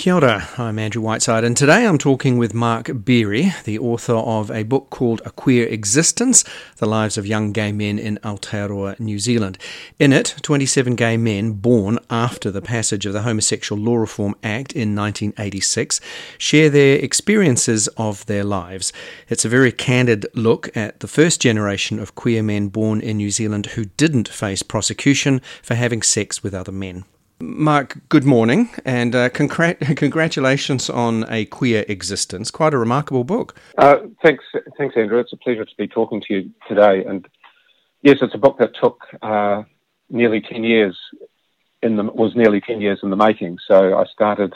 Kia 0.00 0.14
ora, 0.14 0.48
I'm 0.56 0.78
Andrew 0.78 1.02
Whiteside, 1.02 1.44
and 1.44 1.54
today 1.54 1.86
I'm 1.86 1.98
talking 1.98 2.38
with 2.38 2.54
Mark 2.54 2.86
Beehre, 2.86 3.62
the 3.64 3.78
author 3.78 4.14
of 4.14 4.50
a 4.50 4.62
book 4.62 4.88
called 4.88 5.20
A 5.26 5.30
Queer 5.30 5.66
Existence 5.66 6.42
The 6.78 6.86
Lives 6.86 7.18
of 7.18 7.26
Young 7.26 7.52
Gay 7.52 7.70
Men 7.70 7.98
in 7.98 8.18
Aotearoa, 8.24 8.98
New 8.98 9.18
Zealand. 9.18 9.58
In 9.98 10.14
it, 10.14 10.36
27 10.40 10.94
gay 10.94 11.18
men 11.18 11.52
born 11.52 11.98
after 12.08 12.50
the 12.50 12.62
passage 12.62 13.04
of 13.04 13.12
the 13.12 13.20
Homosexual 13.20 13.78
Law 13.78 13.96
Reform 13.96 14.34
Act 14.42 14.72
in 14.72 14.96
1986 14.96 16.00
share 16.38 16.70
their 16.70 16.96
experiences 16.96 17.86
of 17.98 18.24
their 18.24 18.42
lives. 18.42 18.94
It's 19.28 19.44
a 19.44 19.50
very 19.50 19.70
candid 19.70 20.26
look 20.32 20.74
at 20.74 21.00
the 21.00 21.08
first 21.08 21.42
generation 21.42 21.98
of 21.98 22.14
queer 22.14 22.42
men 22.42 22.68
born 22.68 23.02
in 23.02 23.18
New 23.18 23.30
Zealand 23.30 23.66
who 23.66 23.84
didn't 23.84 24.28
face 24.28 24.62
prosecution 24.62 25.42
for 25.62 25.74
having 25.74 26.00
sex 26.00 26.42
with 26.42 26.54
other 26.54 26.72
men. 26.72 27.04
Mark, 27.40 27.96
good 28.10 28.24
morning, 28.24 28.68
and 28.84 29.14
uh, 29.14 29.30
congr- 29.30 29.96
congratulations 29.96 30.90
on 30.90 31.24
a 31.30 31.46
queer 31.46 31.84
existence. 31.88 32.50
Quite 32.50 32.74
a 32.74 32.78
remarkable 32.78 33.24
book. 33.24 33.54
Uh, 33.78 33.96
thanks, 34.22 34.44
thanks, 34.76 34.94
Andrew. 34.96 35.18
It's 35.18 35.32
a 35.32 35.38
pleasure 35.38 35.64
to 35.64 35.76
be 35.78 35.88
talking 35.88 36.20
to 36.28 36.34
you 36.34 36.50
today. 36.68 37.04
And 37.04 37.26
yes, 38.02 38.18
it's 38.20 38.34
a 38.34 38.38
book 38.38 38.58
that 38.58 38.74
took 38.80 39.00
uh, 39.22 39.62
nearly 40.10 40.42
ten 40.42 40.64
years. 40.64 40.98
In 41.82 41.96
the 41.96 42.04
was 42.04 42.36
nearly 42.36 42.60
ten 42.60 42.82
years 42.82 43.00
in 43.02 43.08
the 43.08 43.16
making. 43.16 43.58
So 43.66 43.96
I 43.98 44.04
started 44.12 44.52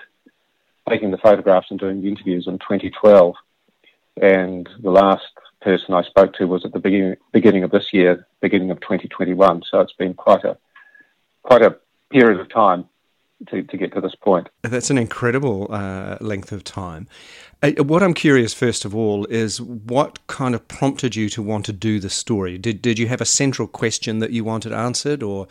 taking 0.87 1.11
the 1.11 1.19
photographs 1.19 1.69
and 1.71 1.81
doing 1.81 2.03
the 2.03 2.09
interviews 2.09 2.47
in 2.47 2.59
2012, 2.59 3.35
and 4.21 4.69
the 4.83 4.91
last 4.91 5.25
person 5.63 5.95
I 5.95 6.03
spoke 6.03 6.35
to 6.35 6.45
was 6.45 6.67
at 6.67 6.73
the 6.73 6.79
beginning 6.79 7.17
beginning 7.33 7.65
of 7.65 7.71
this 7.71 7.95
year, 7.95 8.27
beginning 8.43 8.71
of 8.71 8.81
2021. 8.81 9.63
So 9.71 9.81
it's 9.81 9.95
been 9.95 10.13
quite 10.13 10.45
a 10.45 10.59
quite 11.43 11.63
a 11.63 11.79
period 12.11 12.41
of 12.41 12.49
time 12.49 12.87
to, 13.49 13.63
to 13.63 13.77
get 13.77 13.93
to 13.95 14.01
this 14.01 14.15
point. 14.15 14.49
That's 14.63 14.91
an 14.91 14.99
incredible 14.99 15.69
uh, 15.71 16.19
length 16.21 16.53
of 16.53 16.65
time. 16.65 17.09
Uh, 17.63 17.73
what 17.83 18.03
I'm 18.03 18.15
curious, 18.15 18.55
first 18.55 18.85
of 18.85 18.95
all, 18.95 19.25
is 19.27 19.61
what 19.61 20.25
kind 20.27 20.55
of 20.55 20.67
prompted 20.69 21.17
you 21.17 21.29
to 21.31 21.43
want 21.43 21.67
to 21.67 21.73
do 21.73 22.01
the 22.01 22.11
story? 22.11 22.59
Did, 22.59 22.83
did 22.83 22.99
you 22.99 23.09
have 23.09 23.21
a 23.21 23.27
central 23.27 23.69
question 23.69 24.19
that 24.19 24.31
you 24.31 24.45
wanted 24.45 24.73
answered, 24.73 25.23
or 25.23 25.49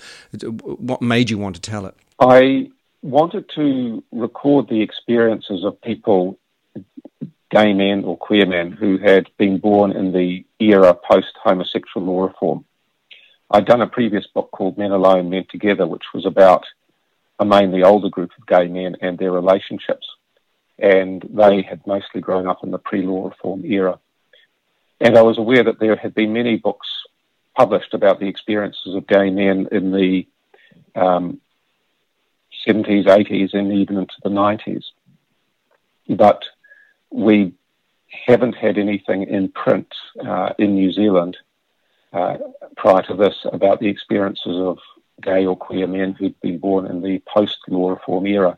what 0.64 1.02
made 1.02 1.30
you 1.30 1.38
want 1.38 1.56
to 1.56 1.62
tell 1.62 1.86
it? 1.86 1.96
I 2.20 2.72
wanted 3.02 3.50
to 3.56 4.04
record 4.12 4.70
the 4.70 4.82
experiences 4.82 5.64
of 5.64 5.80
people, 5.82 6.40
gay 7.52 7.74
men 7.74 8.04
or 8.06 8.18
queer 8.18 8.46
men, 8.46 8.72
who 8.72 8.98
had 8.98 9.30
been 9.38 9.58
born 9.58 9.92
in 9.92 10.14
the 10.14 10.46
era 10.60 10.94
post 10.94 11.34
homosexual 11.44 12.06
law 12.06 12.24
reform. 12.24 12.66
I'd 13.54 13.68
done 13.68 13.82
a 13.82 13.88
previous 13.88 14.26
book 14.26 14.50
called 14.50 14.80
Men 14.80 14.92
Alone, 14.92 15.30
Men 15.30 15.46
Together, 15.48 15.86
which 15.86 16.06
was 16.12 16.26
about 16.26 16.66
a 17.38 17.46
mainly 17.46 17.84
older 17.84 18.10
group 18.10 18.32
of 18.36 18.48
gay 18.48 18.68
men 18.68 18.98
and 19.00 19.16
their 19.16 19.32
relationships. 19.32 20.08
And 20.80 21.22
they 21.30 21.62
had 21.62 21.86
mostly 21.86 22.20
grown 22.20 22.48
up 22.48 22.64
in 22.64 22.72
the 22.72 22.80
pre 22.80 23.04
law 23.04 23.30
reform 23.30 23.64
era. 23.64 24.00
And 25.00 25.16
I 25.16 25.22
was 25.22 25.38
aware 25.38 25.64
that 25.66 25.80
there 25.80 25.96
had 25.96 26.16
been 26.16 26.34
many 26.34 26.58
books 26.58 26.88
published 27.56 27.94
about 27.94 28.20
the 28.20 28.28
experiences 28.28 28.96
of 28.96 29.06
gay 29.06 29.30
men 29.30 29.68
in 29.72 29.92
the 29.92 30.28
um, 30.96 31.40
70s, 32.68 33.06
80s, 33.06 33.54
and 33.54 33.72
even 33.72 33.98
into 33.98 34.16
the 34.24 34.30
90s. 34.30 34.86
But 36.10 36.42
we 37.12 37.54
haven't 38.26 38.56
had 38.56 38.80
anything 38.80 39.24
in 39.24 39.50
print 39.50 39.94
uh, 40.26 40.54
in 40.58 40.74
New 40.74 40.92
Zealand 40.92 41.38
uh, 42.14 42.38
prior 42.78 43.02
to 43.04 43.16
this 43.16 43.46
about 43.52 43.80
the 43.80 43.88
experiences 43.88 44.58
of 44.58 44.80
gay 45.22 45.46
or 45.46 45.56
queer 45.56 45.88
men 45.88 46.14
who'd 46.14 46.40
been 46.42 46.60
born 46.60 46.86
in 46.86 47.02
the 47.02 47.22
post 47.28 47.58
law 47.68 47.90
reform 47.90 48.26
era. 48.26 48.58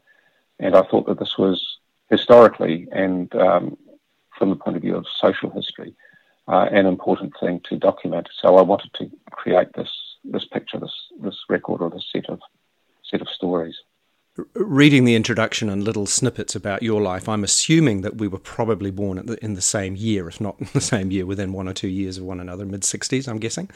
And 0.60 0.76
I 0.76 0.84
thought 0.84 1.08
that 1.08 1.20
this 1.20 1.38
was 1.38 1.78
historically 2.10 2.88
and 2.92 3.34
um, 3.36 3.78
from 4.38 4.50
the 4.50 4.56
point 4.56 4.78
of 4.78 4.84
view 4.84 4.96
of 4.96 5.06
social 5.20 5.50
history 5.50 5.96
uh, 6.48 6.68
an 6.72 6.86
important 6.86 7.34
thing 7.40 7.62
to 7.70 7.78
document. 7.78 8.30
So 8.42 8.58
I 8.58 8.62
wanted 8.62 8.94
to 8.96 9.10
create 9.32 9.74
this 9.74 9.90
this 10.24 10.46
picture, 10.46 10.80
this 10.80 10.94
this 11.20 11.38
record, 11.50 11.82
or 11.82 11.90
this 11.90 12.06
set 12.12 12.30
of 12.30 12.40
set 13.04 13.22
of 13.22 13.30
stories 13.30 13.78
reading 14.54 15.06
the 15.06 15.16
introduction 15.16 15.70
and 15.70 15.84
little 15.84 16.06
snippets 16.06 16.56
about 16.56 16.84
your 16.84 17.02
life, 17.02 17.30
I'm 17.30 17.44
assuming 17.44 18.02
that 18.02 18.18
we 18.18 18.28
were 18.28 18.40
probably 18.40 18.92
born 18.92 19.26
the, 19.26 19.44
in 19.44 19.54
the 19.54 19.62
same 19.62 19.96
year, 19.96 20.28
if 20.28 20.42
not 20.42 20.58
the 20.74 20.82
same 20.82 21.12
year, 21.12 21.26
within 21.26 21.54
one 21.54 21.68
or 21.68 21.74
two 21.74 21.88
years 21.88 22.18
of 22.18 22.26
one 22.26 22.40
another, 22.40 22.66
mid 22.66 22.82
60s, 22.82 23.28
I'm 23.28 23.40
guessing. 23.40 23.70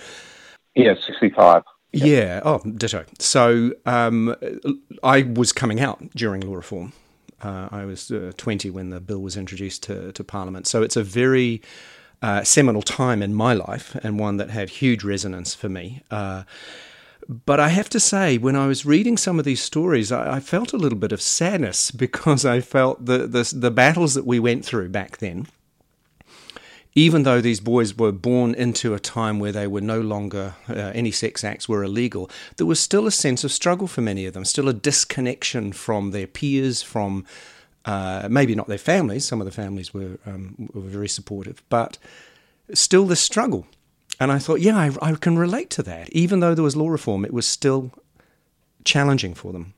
Yeah, 0.75 0.95
65. 1.05 1.63
Yeah. 1.91 2.05
yeah. 2.05 2.41
Oh, 2.43 2.59
ditto. 2.59 3.05
So 3.19 3.73
um, 3.85 4.35
I 5.03 5.23
was 5.23 5.51
coming 5.51 5.79
out 5.79 6.01
during 6.15 6.41
law 6.41 6.55
reform. 6.55 6.93
Uh, 7.41 7.69
I 7.71 7.85
was 7.85 8.11
uh, 8.11 8.33
20 8.35 8.69
when 8.69 8.89
the 8.89 8.99
bill 8.99 9.19
was 9.19 9.37
introduced 9.37 9.83
to, 9.83 10.11
to 10.11 10.23
Parliament. 10.23 10.67
So 10.67 10.83
it's 10.83 10.97
a 10.97 11.03
very 11.03 11.61
uh, 12.21 12.43
seminal 12.43 12.81
time 12.81 13.21
in 13.23 13.33
my 13.33 13.53
life 13.53 13.95
and 14.03 14.19
one 14.19 14.37
that 14.37 14.49
had 14.49 14.69
huge 14.69 15.05
resonance 15.05 15.55
for 15.55 15.69
me. 15.69 16.01
But 17.31 17.59
I 17.59 17.69
have 17.69 17.89
to 17.89 17.99
say, 17.99 18.39
when 18.39 18.55
I 18.55 18.65
was 18.65 18.87
reading 18.87 19.15
some 19.15 19.37
of 19.37 19.45
these 19.45 19.61
stories, 19.61 20.11
I, 20.11 20.37
I 20.37 20.39
felt 20.39 20.73
a 20.73 20.77
little 20.77 20.97
bit 20.97 21.11
of 21.11 21.21
sadness 21.21 21.91
because 22.05 22.43
I 22.43 22.59
felt 22.59 23.05
the, 23.05 23.19
the, 23.27 23.53
the 23.55 23.71
battles 23.71 24.15
that 24.15 24.25
we 24.25 24.39
went 24.39 24.65
through 24.65 24.89
back 24.89 25.17
then 25.17 25.47
even 26.95 27.23
though 27.23 27.39
these 27.39 27.59
boys 27.59 27.95
were 27.97 28.11
born 28.11 28.53
into 28.55 28.93
a 28.93 28.99
time 28.99 29.39
where 29.39 29.51
they 29.51 29.67
were 29.67 29.81
no 29.81 30.01
longer, 30.01 30.55
uh, 30.67 30.73
any 30.73 31.11
sex 31.11 31.43
acts 31.43 31.69
were 31.69 31.83
illegal, 31.83 32.29
there 32.57 32.65
was 32.65 32.79
still 32.79 33.05
a 33.05 33.11
sense 33.11 33.43
of 33.43 33.51
struggle 33.51 33.87
for 33.87 34.01
many 34.01 34.25
of 34.25 34.33
them, 34.33 34.43
still 34.43 34.67
a 34.67 34.73
disconnection 34.73 35.71
from 35.71 36.11
their 36.11 36.27
peers, 36.27 36.81
from 36.81 37.25
uh, 37.85 38.27
maybe 38.29 38.55
not 38.55 38.67
their 38.67 38.77
families. 38.77 39.25
Some 39.25 39.39
of 39.39 39.45
the 39.45 39.51
families 39.51 39.93
were, 39.93 40.17
um, 40.25 40.69
were 40.73 40.81
very 40.81 41.07
supportive, 41.07 41.61
but 41.69 41.97
still 42.73 43.05
the 43.05 43.15
struggle. 43.15 43.67
And 44.19 44.31
I 44.31 44.39
thought, 44.39 44.59
yeah, 44.59 44.77
I, 44.77 44.91
I 45.01 45.13
can 45.13 45.37
relate 45.37 45.69
to 45.71 45.83
that. 45.83 46.09
Even 46.09 46.41
though 46.41 46.53
there 46.53 46.63
was 46.63 46.75
law 46.75 46.89
reform, 46.89 47.23
it 47.23 47.33
was 47.33 47.47
still 47.47 47.91
challenging 48.83 49.33
for 49.33 49.53
them. 49.53 49.73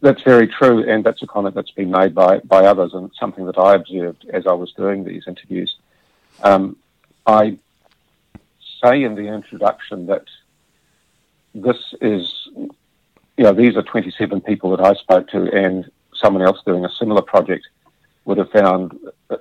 That's 0.00 0.22
very 0.22 0.46
true, 0.46 0.88
and 0.88 1.04
that's 1.04 1.22
a 1.22 1.26
comment 1.26 1.54
that's 1.54 1.70
been 1.70 1.90
made 1.90 2.14
by, 2.14 2.38
by 2.40 2.64
others, 2.66 2.92
and 2.94 3.10
something 3.18 3.46
that 3.46 3.58
I 3.58 3.74
observed 3.74 4.26
as 4.32 4.46
I 4.46 4.52
was 4.52 4.72
doing 4.72 5.04
these 5.04 5.24
interviews. 5.26 5.76
Um, 6.42 6.76
I 7.26 7.58
say 8.82 9.02
in 9.02 9.14
the 9.14 9.26
introduction 9.26 10.06
that 10.06 10.24
this 11.54 11.94
is, 12.00 12.48
you 12.54 12.70
know, 13.44 13.52
these 13.52 13.76
are 13.76 13.82
27 13.82 14.42
people 14.42 14.76
that 14.76 14.80
I 14.80 14.94
spoke 14.94 15.28
to, 15.28 15.50
and 15.50 15.90
someone 16.14 16.42
else 16.42 16.60
doing 16.64 16.84
a 16.84 16.90
similar 16.90 17.22
project 17.22 17.66
would 18.26 18.38
have 18.38 18.50
found, 18.50 18.98
uh, 19.30 19.36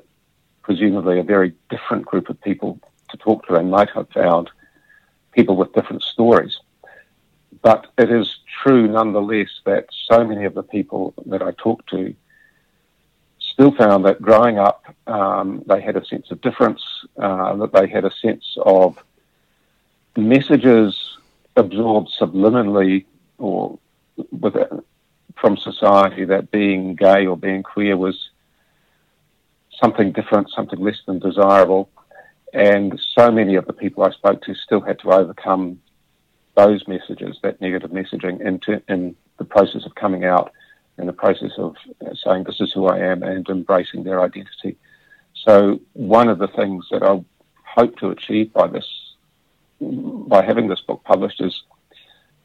presumably, 0.63 1.19
a 1.19 1.23
very 1.23 1.53
different 1.69 2.05
group 2.05 2.29
of 2.29 2.41
people 2.41 2.79
to 3.09 3.17
talk 3.17 3.45
to 3.47 3.55
and 3.55 3.71
might 3.71 3.89
have 3.91 4.09
found 4.09 4.49
people 5.31 5.55
with 5.55 5.73
different 5.73 6.03
stories. 6.03 6.57
But 7.61 7.87
it 7.97 8.11
is 8.11 8.37
true 8.61 8.87
nonetheless 8.87 9.49
that 9.65 9.87
so 10.07 10.23
many 10.23 10.45
of 10.45 10.53
the 10.53 10.63
people 10.63 11.13
that 11.25 11.41
I 11.41 11.51
talked 11.51 11.89
to 11.89 12.15
still 13.39 13.71
found 13.71 14.05
that 14.05 14.21
growing 14.21 14.59
up, 14.59 14.83
um, 15.07 15.63
they 15.67 15.81
had 15.81 15.95
a 15.95 16.05
sense 16.05 16.29
of 16.31 16.41
difference, 16.41 16.81
uh, 17.17 17.55
that 17.55 17.73
they 17.73 17.87
had 17.87 18.05
a 18.05 18.11
sense 18.11 18.57
of 18.65 19.01
messages 20.17 21.17
absorbed 21.55 22.11
subliminally 22.19 23.05
or 23.37 23.79
with, 24.31 24.55
from 25.35 25.57
society 25.57 26.25
that 26.25 26.51
being 26.51 26.95
gay 26.95 27.25
or 27.25 27.37
being 27.37 27.63
queer 27.63 27.95
was 27.97 28.29
something 29.81 30.11
different, 30.11 30.49
something 30.49 30.79
less 30.79 30.99
than 31.05 31.19
desirable. 31.19 31.89
And 32.53 32.99
so 33.15 33.31
many 33.31 33.55
of 33.55 33.65
the 33.65 33.73
people 33.73 34.03
I 34.03 34.11
spoke 34.11 34.41
to 34.43 34.55
still 34.55 34.81
had 34.81 34.99
to 34.99 35.11
overcome 35.11 35.81
those 36.55 36.87
messages, 36.87 37.37
that 37.43 37.59
negative 37.59 37.91
messaging, 37.91 38.39
into 38.41 38.81
in 38.87 39.15
the 39.37 39.45
process 39.45 39.85
of 39.85 39.95
coming 39.95 40.23
out, 40.23 40.51
in 40.97 41.05
the 41.05 41.13
process 41.13 41.51
of 41.57 41.75
saying 42.23 42.45
this 42.45 42.61
is 42.61 42.71
who 42.71 42.85
I 42.85 42.99
am 42.99 43.23
and 43.23 43.47
embracing 43.49 44.03
their 44.03 44.21
identity. 44.21 44.77
So 45.33 45.81
one 45.93 46.29
of 46.29 46.39
the 46.39 46.47
things 46.47 46.85
that 46.91 47.03
I 47.03 47.23
hope 47.63 47.97
to 47.97 48.09
achieve 48.09 48.53
by 48.53 48.67
this, 48.67 48.87
by 49.81 50.45
having 50.45 50.69
this 50.69 50.81
book 50.81 51.03
published, 51.03 51.41
is 51.41 51.63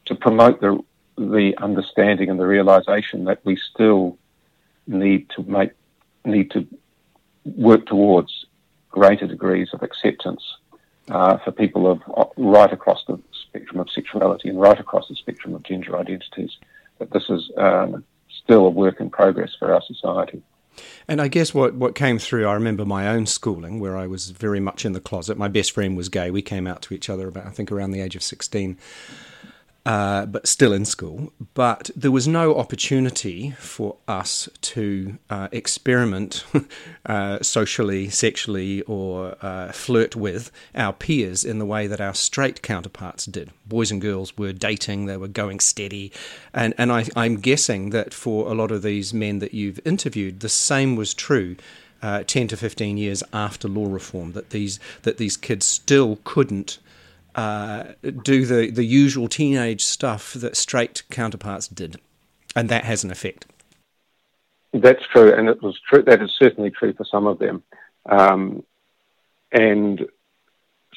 to 0.05 0.15
promote 0.15 0.59
the 0.59 0.83
the 1.17 1.53
understanding 1.57 2.29
and 2.29 2.39
the 2.39 2.47
realization 2.47 3.25
that 3.25 3.39
we 3.45 3.55
still 3.55 4.17
need 4.87 5.29
to 5.29 5.43
make 5.43 5.71
need 6.25 6.51
to 6.51 6.67
work 7.45 7.85
towards 7.85 8.40
greater 8.91 9.27
degrees 9.27 9.69
of 9.73 9.81
acceptance 9.81 10.43
uh, 11.09 11.37
for 11.37 11.51
people 11.51 11.89
of 11.89 12.01
uh, 12.15 12.25
right 12.37 12.71
across 12.71 13.03
the 13.07 13.19
spectrum 13.47 13.79
of 13.79 13.89
sexuality 13.89 14.49
and 14.49 14.59
right 14.59 14.79
across 14.79 15.07
the 15.07 15.15
spectrum 15.15 15.55
of 15.55 15.63
gender 15.63 15.97
identities. 15.97 16.57
That 16.99 17.11
this 17.11 17.29
is 17.29 17.49
um, 17.57 18.03
still 18.43 18.65
a 18.65 18.69
work 18.69 18.99
in 18.99 19.09
progress 19.09 19.51
for 19.57 19.73
our 19.73 19.81
society. 19.81 20.41
And 21.07 21.21
I 21.21 21.27
guess 21.27 21.53
what, 21.53 21.73
what 21.73 21.95
came 21.95 22.17
through, 22.19 22.47
I 22.47 22.53
remember 22.53 22.85
my 22.85 23.07
own 23.07 23.25
schooling 23.25 23.79
where 23.79 23.97
I 23.97 24.07
was 24.07 24.29
very 24.29 24.59
much 24.59 24.85
in 24.85 24.93
the 24.93 25.01
closet. 25.01 25.37
My 25.37 25.47
best 25.47 25.71
friend 25.71 25.97
was 25.97 26.09
gay. 26.09 26.31
We 26.31 26.41
came 26.41 26.67
out 26.67 26.81
to 26.83 26.93
each 26.93 27.09
other 27.09 27.27
about, 27.27 27.45
I 27.45 27.49
think, 27.49 27.71
around 27.71 27.91
the 27.91 28.01
age 28.01 28.15
of 28.15 28.23
16. 28.23 28.77
Uh, 29.85 30.25
but 30.27 30.47
still 30.47 30.73
in 30.73 30.85
school. 30.85 31.33
But 31.53 31.89
there 31.95 32.11
was 32.11 32.27
no 32.27 32.55
opportunity 32.55 33.51
for 33.57 33.97
us 34.07 34.47
to 34.61 35.17
uh, 35.29 35.47
experiment 35.51 36.45
uh, 37.05 37.39
socially, 37.41 38.09
sexually, 38.09 38.81
or 38.83 39.35
uh, 39.41 39.71
flirt 39.71 40.15
with 40.15 40.51
our 40.75 40.93
peers 40.93 41.43
in 41.43 41.59
the 41.59 41.65
way 41.65 41.87
that 41.87 41.99
our 41.99 42.13
straight 42.13 42.61
counterparts 42.61 43.25
did. 43.25 43.51
Boys 43.65 43.91
and 43.91 44.01
girls 44.01 44.37
were 44.37 44.53
dating, 44.53 45.05
they 45.05 45.17
were 45.17 45.27
going 45.27 45.59
steady. 45.59 46.11
And, 46.53 46.73
and 46.77 46.91
I, 46.91 47.05
I'm 47.15 47.37
guessing 47.37 47.89
that 47.89 48.13
for 48.13 48.51
a 48.51 48.53
lot 48.53 48.71
of 48.71 48.83
these 48.83 49.13
men 49.13 49.39
that 49.39 49.53
you've 49.53 49.79
interviewed, 49.83 50.41
the 50.41 50.49
same 50.49 50.95
was 50.95 51.13
true. 51.13 51.55
Uh, 52.03 52.23
10 52.23 52.47
to 52.47 52.57
15 52.57 52.97
years 52.97 53.21
after 53.31 53.67
law 53.67 53.85
reform, 53.85 54.31
that 54.31 54.49
these 54.49 54.79
that 55.03 55.17
these 55.17 55.37
kids 55.37 55.67
still 55.67 56.17
couldn't 56.23 56.79
uh, 57.35 57.83
do 58.23 58.45
the, 58.45 58.71
the 58.71 58.83
usual 58.83 59.27
teenage 59.27 59.83
stuff 59.83 60.33
that 60.33 60.55
straight 60.55 61.03
counterparts 61.09 61.67
did, 61.67 61.97
and 62.55 62.69
that 62.69 62.85
has 62.85 63.03
an 63.03 63.11
effect. 63.11 63.45
That's 64.73 65.05
true, 65.07 65.33
and 65.33 65.49
it 65.49 65.61
was 65.61 65.79
true. 65.87 66.01
That 66.03 66.21
is 66.21 66.31
certainly 66.37 66.71
true 66.71 66.93
for 66.93 67.05
some 67.05 67.27
of 67.27 67.39
them, 67.39 67.63
um, 68.05 68.63
and 69.51 70.05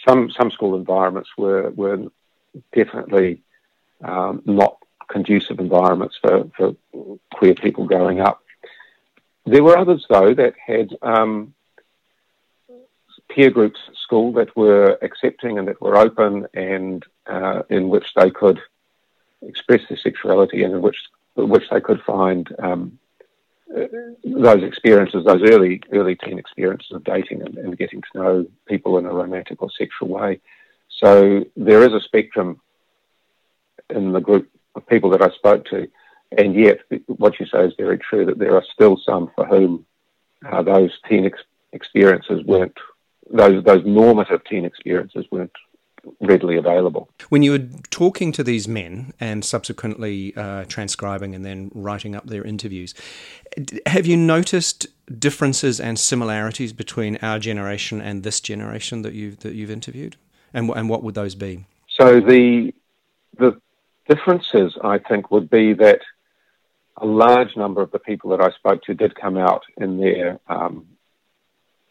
some 0.06 0.30
some 0.30 0.50
school 0.50 0.76
environments 0.76 1.30
were 1.36 1.70
were 1.70 2.04
definitely 2.72 3.42
um, 4.02 4.42
not 4.44 4.76
conducive 5.08 5.58
environments 5.58 6.16
for, 6.20 6.50
for 6.56 6.76
queer 7.32 7.54
people 7.54 7.86
growing 7.86 8.20
up. 8.20 8.42
There 9.46 9.62
were 9.62 9.76
others 9.76 10.06
though 10.08 10.34
that 10.34 10.54
had 10.64 10.96
um, 11.02 11.53
peer 13.28 13.50
groups 13.50 13.80
at 13.88 13.96
school 13.96 14.32
that 14.32 14.54
were 14.56 14.98
accepting 15.02 15.58
and 15.58 15.68
that 15.68 15.80
were 15.80 15.96
open 15.96 16.46
and 16.54 17.04
uh, 17.26 17.62
in 17.70 17.88
which 17.88 18.06
they 18.16 18.30
could 18.30 18.60
express 19.42 19.80
their 19.88 19.98
sexuality 19.98 20.62
and 20.62 20.74
in 20.74 20.82
which 20.82 20.98
which 21.36 21.64
they 21.70 21.80
could 21.80 22.00
find 22.02 22.48
um, 22.60 22.98
those 24.24 24.62
experiences, 24.62 25.24
those 25.24 25.42
early 25.50 25.82
early 25.92 26.14
teen 26.16 26.38
experiences 26.38 26.92
of 26.92 27.04
dating 27.04 27.42
and, 27.42 27.58
and, 27.58 27.78
getting 27.78 28.02
to 28.02 28.18
know 28.18 28.46
people 28.66 28.98
in 28.98 29.06
a 29.06 29.12
romantic 29.12 29.60
or 29.62 29.70
sexual 29.70 30.08
way. 30.08 30.40
So 31.00 31.44
there 31.56 31.82
is 31.82 31.92
a 31.92 32.00
spectrum 32.00 32.60
in 33.90 34.12
the 34.12 34.20
group 34.20 34.48
of 34.76 34.86
people 34.86 35.10
that 35.10 35.22
I 35.22 35.30
spoke 35.30 35.64
to, 35.66 35.88
and 36.36 36.54
yet 36.54 36.80
what 37.06 37.40
you 37.40 37.46
say 37.46 37.64
is 37.64 37.74
very 37.76 37.98
true 37.98 38.24
that 38.26 38.38
there 38.38 38.54
are 38.54 38.64
still 38.72 38.96
some 38.96 39.30
for 39.34 39.44
whom 39.46 39.84
uh, 40.48 40.62
those 40.62 40.92
teen 41.08 41.26
ex- 41.26 41.42
experiences 41.72 42.44
weren't 42.44 42.78
those 43.30 43.64
those 43.64 43.84
normative 43.84 44.42
teen 44.44 44.64
experiences 44.64 45.26
weren't 45.30 45.52
readily 46.20 46.56
available. 46.56 47.08
When 47.28 47.42
you 47.42 47.52
were 47.52 47.66
talking 47.90 48.32
to 48.32 48.44
these 48.44 48.68
men 48.68 49.12
and 49.20 49.44
subsequently 49.44 50.34
uh, 50.36 50.64
transcribing 50.68 51.34
and 51.34 51.44
then 51.44 51.70
writing 51.74 52.14
up 52.14 52.26
their 52.26 52.44
interviews, 52.44 52.94
have 53.86 54.06
you 54.06 54.16
noticed 54.16 54.86
differences 55.18 55.80
and 55.80 55.98
similarities 55.98 56.72
between 56.72 57.16
our 57.22 57.38
generation 57.38 58.00
and 58.00 58.22
this 58.22 58.40
generation 58.40 59.02
that 59.02 59.14
you've 59.14 59.40
that 59.40 59.54
you've 59.54 59.70
interviewed, 59.70 60.16
and 60.52 60.70
and 60.70 60.88
what 60.88 61.02
would 61.02 61.14
those 61.14 61.34
be? 61.34 61.64
So 61.88 62.20
the 62.20 62.72
the 63.38 63.60
differences, 64.08 64.76
I 64.82 64.98
think, 64.98 65.30
would 65.30 65.48
be 65.48 65.72
that 65.74 66.00
a 66.98 67.06
large 67.06 67.56
number 67.56 67.82
of 67.82 67.90
the 67.90 67.98
people 67.98 68.30
that 68.30 68.40
I 68.40 68.50
spoke 68.50 68.82
to 68.84 68.94
did 68.94 69.14
come 69.14 69.36
out 69.36 69.62
in 69.78 69.98
their 69.98 70.38
um, 70.48 70.86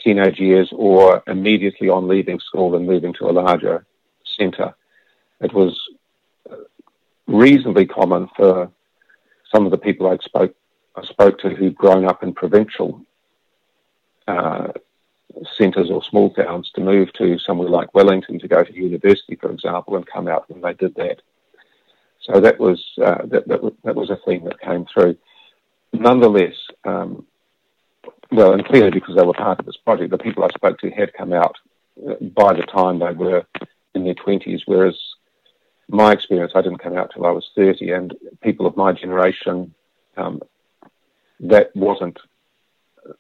teenage 0.04 0.40
years 0.40 0.70
or 0.74 1.24
immediately 1.28 1.90
on 1.90 2.08
leaving 2.08 2.40
school 2.40 2.76
and 2.76 2.86
moving 2.86 3.14
to 3.14 3.26
a 3.26 3.32
larger 3.32 3.86
centre. 4.38 4.74
It 5.42 5.54
was 5.54 5.80
reasonably 7.28 7.86
common 7.86 8.30
for 8.36 8.72
some 9.54 9.66
of 9.66 9.72
the 9.72 9.78
people 9.78 10.08
I 10.08 10.18
spoke 10.18 10.56
I 10.96 11.04
spoke 11.06 11.40
to 11.40 11.50
who'd 11.50 11.76
grown 11.76 12.06
up 12.06 12.22
in 12.22 12.34
provincial 12.34 13.02
uh, 14.28 14.68
centres 15.58 15.90
or 15.90 16.04
small 16.04 16.32
towns 16.34 16.72
to 16.76 16.82
move 16.82 17.12
to 17.14 17.40
somewhere 17.40 17.70
like 17.70 17.96
Wellington 17.96 18.38
to 18.40 18.48
go 18.48 18.64
to 18.64 18.74
university, 18.74 19.36
for 19.36 19.50
example, 19.52 19.96
and 19.96 20.06
come 20.06 20.28
out 20.28 20.50
when 20.50 20.62
they 20.62 20.74
did 20.74 20.94
that. 20.96 21.22
So 22.22 22.40
that 22.40 22.60
was 22.60 22.84
uh, 23.02 23.26
that, 23.26 23.48
that, 23.48 23.74
that 23.84 23.96
was 23.96 24.12
a 24.12 24.20
theme 24.26 24.46
that 24.46 24.62
came 24.62 24.86
through. 24.86 25.18
Nonetheless, 25.92 26.56
um, 26.86 27.26
well, 28.34 28.54
and 28.54 28.66
clearly 28.66 28.92
because 28.92 29.16
they 29.16 29.24
were 29.24 29.34
part 29.34 29.60
of 29.60 29.66
this 29.66 29.78
project, 29.78 30.12
the 30.12 30.18
people 30.18 30.44
I 30.44 30.50
spoke 30.50 30.80
to 30.80 30.90
had 30.90 31.14
come 31.14 31.34
out 31.34 31.56
uh, 32.08 32.16
by 32.22 32.54
the 32.54 32.64
time 32.64 33.00
they 33.00 33.14
were 33.14 33.46
in 33.94 34.04
their 34.04 34.16
20s, 34.16 34.62
whereas 34.66 35.00
my 35.88 36.12
experience, 36.12 36.54
I 36.56 36.62
didn't 36.62 36.80
come 36.80 36.98
out 36.98 37.12
till 37.14 37.26
I 37.26 37.32
was 37.32 37.50
30, 37.56 37.92
and 37.92 38.16
people 38.42 38.66
of 38.66 38.76
my 38.76 38.94
generation, 38.94 39.74
um, 40.18 40.42
that 41.42 41.76
wasn't 41.76 42.18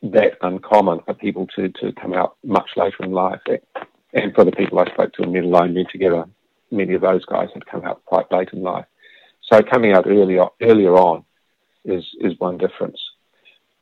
that 0.01 0.37
uncommon 0.41 1.01
for 1.05 1.13
people 1.13 1.47
to, 1.55 1.69
to 1.69 1.91
come 1.93 2.13
out 2.13 2.37
much 2.43 2.71
later 2.75 3.03
in 3.03 3.11
life. 3.11 3.41
And 4.13 4.33
for 4.33 4.45
the 4.45 4.51
people 4.51 4.79
I 4.79 4.85
spoke 4.85 5.13
to 5.13 5.23
in 5.23 5.33
Men 5.33 5.45
Alone 5.45 5.73
Men 5.73 5.85
Together, 5.91 6.25
many 6.71 6.93
of 6.93 7.01
those 7.01 7.25
guys 7.25 7.49
had 7.53 7.65
come 7.65 7.83
out 7.83 8.03
quite 8.05 8.31
late 8.31 8.49
in 8.53 8.61
life. 8.61 8.85
So 9.41 9.61
coming 9.61 9.93
out 9.93 10.07
earlier, 10.07 10.45
earlier 10.61 10.95
on 10.95 11.25
is, 11.83 12.05
is 12.21 12.39
one 12.39 12.57
difference. 12.57 12.99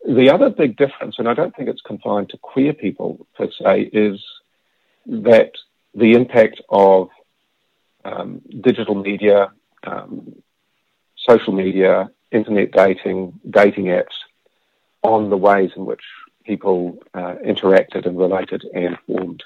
The 0.08 0.32
other 0.32 0.50
big 0.50 0.78
difference, 0.78 1.16
and 1.20 1.28
I 1.28 1.34
don't 1.34 1.56
think 1.56 1.70
it's 1.70 1.82
confined 1.82 2.30
to 2.30 2.38
queer 2.38 2.74
people 2.74 3.28
per 3.36 3.50
se, 3.52 3.92
is 3.94 4.24
that 5.06 5.52
the 5.94 6.14
impact 6.14 6.62
of 6.70 7.10
um, 8.04 8.42
digital 8.62 8.96
media, 8.96 9.52
um, 9.84 10.36
social 11.18 11.54
media, 11.54 12.10
internet 12.32 12.72
dating, 12.72 13.40
dating 13.50 13.86
apps 13.86 14.16
on 15.04 15.30
the 15.30 15.38
ways 15.38 15.72
in 15.76 15.86
which 15.86 16.04
people 16.46 16.98
uh, 17.14 17.36
interacted 17.46 18.06
and 18.06 18.18
related 18.18 18.66
and 18.74 18.98
formed 19.06 19.44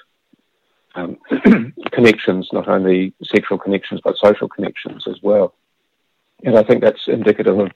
um, 0.94 1.18
connections, 1.92 2.48
not 2.52 2.68
only 2.68 3.12
sexual 3.22 3.58
connections, 3.58 4.00
but 4.02 4.16
social 4.16 4.48
connections 4.48 5.06
as 5.06 5.20
well. 5.22 5.54
And 6.42 6.56
I 6.56 6.62
think 6.62 6.82
that's 6.82 7.08
indicative 7.08 7.58
of 7.58 7.70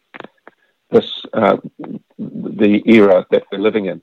this 0.91 1.25
uh, 1.33 1.57
the 2.19 2.83
era 2.87 3.27
that 3.31 3.45
we're 3.51 3.59
living 3.59 3.87
in. 3.87 4.01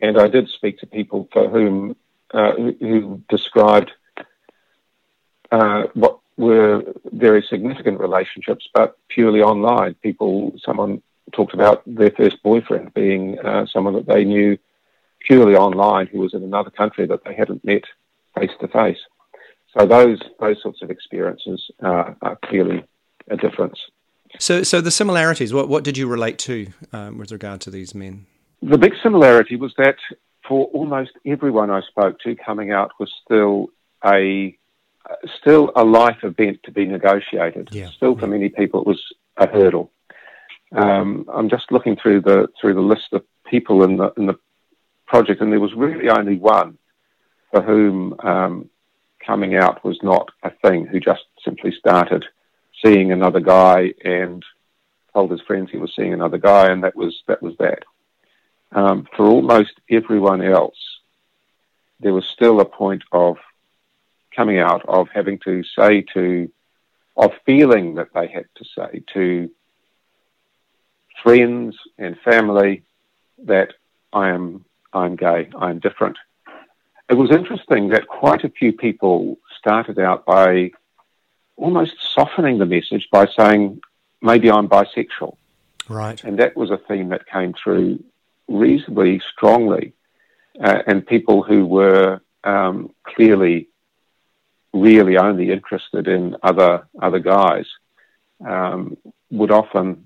And 0.00 0.18
I 0.18 0.28
did 0.28 0.48
speak 0.48 0.78
to 0.78 0.86
people 0.86 1.28
for 1.32 1.48
whom 1.48 1.96
uh, 2.32 2.52
who, 2.52 3.22
described 3.28 3.90
uh, 5.50 5.84
what 5.94 6.18
were 6.36 6.84
very 7.06 7.42
significant 7.42 7.98
relationships, 7.98 8.68
but 8.72 8.96
purely 9.08 9.40
online. 9.40 9.94
People, 9.94 10.52
someone 10.64 11.02
talked 11.32 11.54
about 11.54 11.82
their 11.86 12.10
first 12.10 12.42
boyfriend 12.42 12.94
being 12.94 13.38
uh, 13.40 13.66
someone 13.66 13.94
that 13.94 14.06
they 14.06 14.24
knew 14.24 14.58
purely 15.26 15.56
online, 15.56 16.06
who 16.06 16.20
was 16.20 16.34
in 16.34 16.42
another 16.42 16.70
country 16.70 17.06
that 17.06 17.24
they 17.24 17.34
hadn't 17.34 17.64
met 17.64 17.82
face 18.38 18.52
to 18.60 18.68
face. 18.68 18.98
So 19.76 19.86
those 19.86 20.20
those 20.38 20.62
sorts 20.62 20.82
of 20.82 20.90
experiences 20.90 21.70
uh, 21.82 22.14
are 22.22 22.38
clearly 22.44 22.84
a 23.28 23.36
difference. 23.36 23.78
So, 24.38 24.62
so 24.62 24.80
the 24.80 24.90
similarities. 24.90 25.52
What 25.52 25.68
what 25.68 25.84
did 25.84 25.96
you 25.96 26.06
relate 26.06 26.38
to 26.40 26.68
um, 26.92 27.18
with 27.18 27.32
regard 27.32 27.60
to 27.62 27.70
these 27.70 27.94
men? 27.94 28.26
The 28.62 28.78
big 28.78 28.92
similarity 29.02 29.56
was 29.56 29.72
that 29.78 29.96
for 30.46 30.66
almost 30.66 31.12
everyone 31.26 31.70
I 31.70 31.82
spoke 31.82 32.18
to, 32.20 32.34
coming 32.36 32.72
out 32.72 32.92
was 32.98 33.12
still 33.24 33.68
a 34.04 34.56
still 35.40 35.72
a 35.76 35.84
life 35.84 36.18
event 36.22 36.60
to 36.64 36.70
be 36.70 36.84
negotiated. 36.84 37.68
Yeah. 37.72 37.90
Still, 37.90 38.16
for 38.18 38.26
many 38.26 38.48
people, 38.48 38.80
it 38.80 38.86
was 38.86 39.02
a 39.36 39.48
hurdle. 39.48 39.90
Um, 40.72 41.24
I'm 41.32 41.48
just 41.48 41.72
looking 41.72 41.96
through 41.96 42.22
the 42.22 42.48
through 42.60 42.74
the 42.74 42.80
list 42.80 43.12
of 43.12 43.24
people 43.46 43.84
in 43.84 43.96
the 43.96 44.12
in 44.16 44.26
the 44.26 44.38
project, 45.06 45.40
and 45.40 45.52
there 45.52 45.60
was 45.60 45.72
really 45.74 46.10
only 46.10 46.36
one 46.36 46.78
for 47.50 47.62
whom 47.62 48.18
um, 48.20 48.68
coming 49.24 49.54
out 49.54 49.84
was 49.84 49.98
not 50.02 50.28
a 50.42 50.50
thing. 50.62 50.86
Who 50.86 51.00
just 51.00 51.24
simply 51.44 51.72
started 51.78 52.24
seeing 52.84 53.12
another 53.12 53.40
guy 53.40 53.94
and 54.04 54.44
told 55.12 55.30
his 55.30 55.40
friends 55.42 55.70
he 55.70 55.78
was 55.78 55.92
seeing 55.94 56.12
another 56.12 56.38
guy, 56.38 56.70
and 56.70 56.84
that 56.84 56.96
was 56.96 57.22
that 57.26 57.42
was 57.42 57.56
that. 57.58 57.84
Um, 58.72 59.08
for 59.16 59.26
almost 59.26 59.72
everyone 59.90 60.42
else, 60.42 60.78
there 62.00 62.12
was 62.12 62.26
still 62.26 62.60
a 62.60 62.64
point 62.64 63.02
of 63.12 63.36
coming 64.34 64.58
out, 64.58 64.84
of 64.86 65.08
having 65.12 65.38
to 65.40 65.64
say 65.76 66.02
to, 66.14 66.50
of 67.16 67.32
feeling 67.46 67.94
that 67.94 68.12
they 68.14 68.28
had 68.28 68.44
to 68.56 68.64
say 68.76 69.02
to 69.14 69.50
friends 71.22 71.76
and 71.96 72.18
family 72.20 72.82
that 73.44 73.72
I 74.12 74.30
am 74.30 74.64
I'm 74.92 75.16
gay, 75.16 75.50
I'm 75.58 75.80
different. 75.80 76.16
It 77.10 77.14
was 77.14 77.30
interesting 77.30 77.88
that 77.88 78.06
quite 78.06 78.44
a 78.44 78.50
few 78.50 78.72
people 78.72 79.38
started 79.58 79.98
out 79.98 80.24
by 80.24 80.72
almost 81.58 81.94
softening 82.14 82.58
the 82.58 82.66
message 82.66 83.08
by 83.10 83.26
saying, 83.36 83.80
maybe 84.22 84.50
I'm 84.50 84.68
bisexual. 84.68 85.36
Right. 85.88 86.22
And 86.24 86.38
that 86.38 86.56
was 86.56 86.70
a 86.70 86.78
theme 86.78 87.08
that 87.10 87.26
came 87.26 87.52
through 87.52 88.02
reasonably 88.46 89.20
strongly. 89.32 89.92
Uh, 90.62 90.82
and 90.86 91.06
people 91.06 91.42
who 91.42 91.66
were 91.66 92.20
um, 92.44 92.90
clearly 93.04 93.68
really 94.72 95.16
only 95.16 95.50
interested 95.50 96.08
in 96.08 96.36
other 96.42 96.86
other 97.00 97.18
guys 97.18 97.66
um, 98.46 98.96
would 99.30 99.50
often 99.50 100.04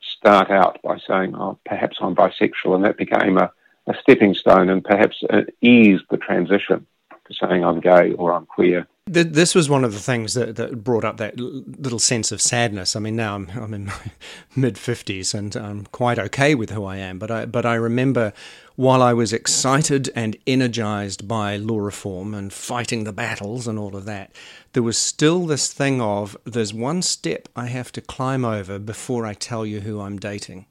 start 0.00 0.50
out 0.50 0.80
by 0.82 0.98
saying, 0.98 1.34
"Oh, 1.36 1.58
perhaps 1.64 1.98
I'm 2.00 2.14
bisexual," 2.14 2.74
and 2.74 2.84
that 2.84 2.96
became 2.96 3.36
a, 3.36 3.52
a 3.86 3.94
stepping 4.00 4.34
stone, 4.34 4.70
and 4.70 4.82
perhaps 4.82 5.22
eased 5.60 6.04
the 6.10 6.16
transition 6.16 6.86
to 7.26 7.34
saying 7.34 7.64
I'm 7.64 7.80
gay 7.80 8.12
or 8.12 8.32
I'm 8.32 8.46
queer 8.46 8.86
this 9.06 9.54
was 9.54 9.68
one 9.68 9.82
of 9.82 9.92
the 9.92 9.98
things 9.98 10.34
that, 10.34 10.56
that 10.56 10.84
brought 10.84 11.04
up 11.04 11.16
that 11.16 11.38
little 11.38 11.98
sense 11.98 12.30
of 12.30 12.40
sadness. 12.40 12.94
I 12.94 13.00
mean, 13.00 13.16
now 13.16 13.34
I'm, 13.34 13.50
I'm 13.56 13.74
in 13.74 13.86
my 13.86 13.94
mid 14.56 14.76
50s 14.76 15.34
and 15.34 15.56
I'm 15.56 15.86
quite 15.86 16.18
okay 16.18 16.54
with 16.54 16.70
who 16.70 16.84
I 16.84 16.98
am. 16.98 17.18
But 17.18 17.30
I, 17.30 17.46
but 17.46 17.66
I 17.66 17.74
remember 17.74 18.32
while 18.76 19.02
I 19.02 19.12
was 19.12 19.32
excited 19.32 20.10
and 20.14 20.36
energized 20.46 21.26
by 21.26 21.56
law 21.56 21.80
reform 21.80 22.34
and 22.34 22.52
fighting 22.52 23.04
the 23.04 23.12
battles 23.12 23.66
and 23.66 23.78
all 23.78 23.96
of 23.96 24.04
that, 24.04 24.32
there 24.74 24.82
was 24.82 24.96
still 24.96 25.44
this 25.44 25.72
thing 25.72 26.00
of 26.00 26.36
there's 26.44 26.72
one 26.72 27.02
step 27.02 27.48
I 27.56 27.66
have 27.66 27.90
to 27.92 28.00
climb 28.00 28.44
over 28.44 28.78
before 28.78 29.26
I 29.26 29.34
tell 29.34 29.66
you 29.66 29.80
who 29.80 30.00
I'm 30.00 30.18
dating. 30.18 30.66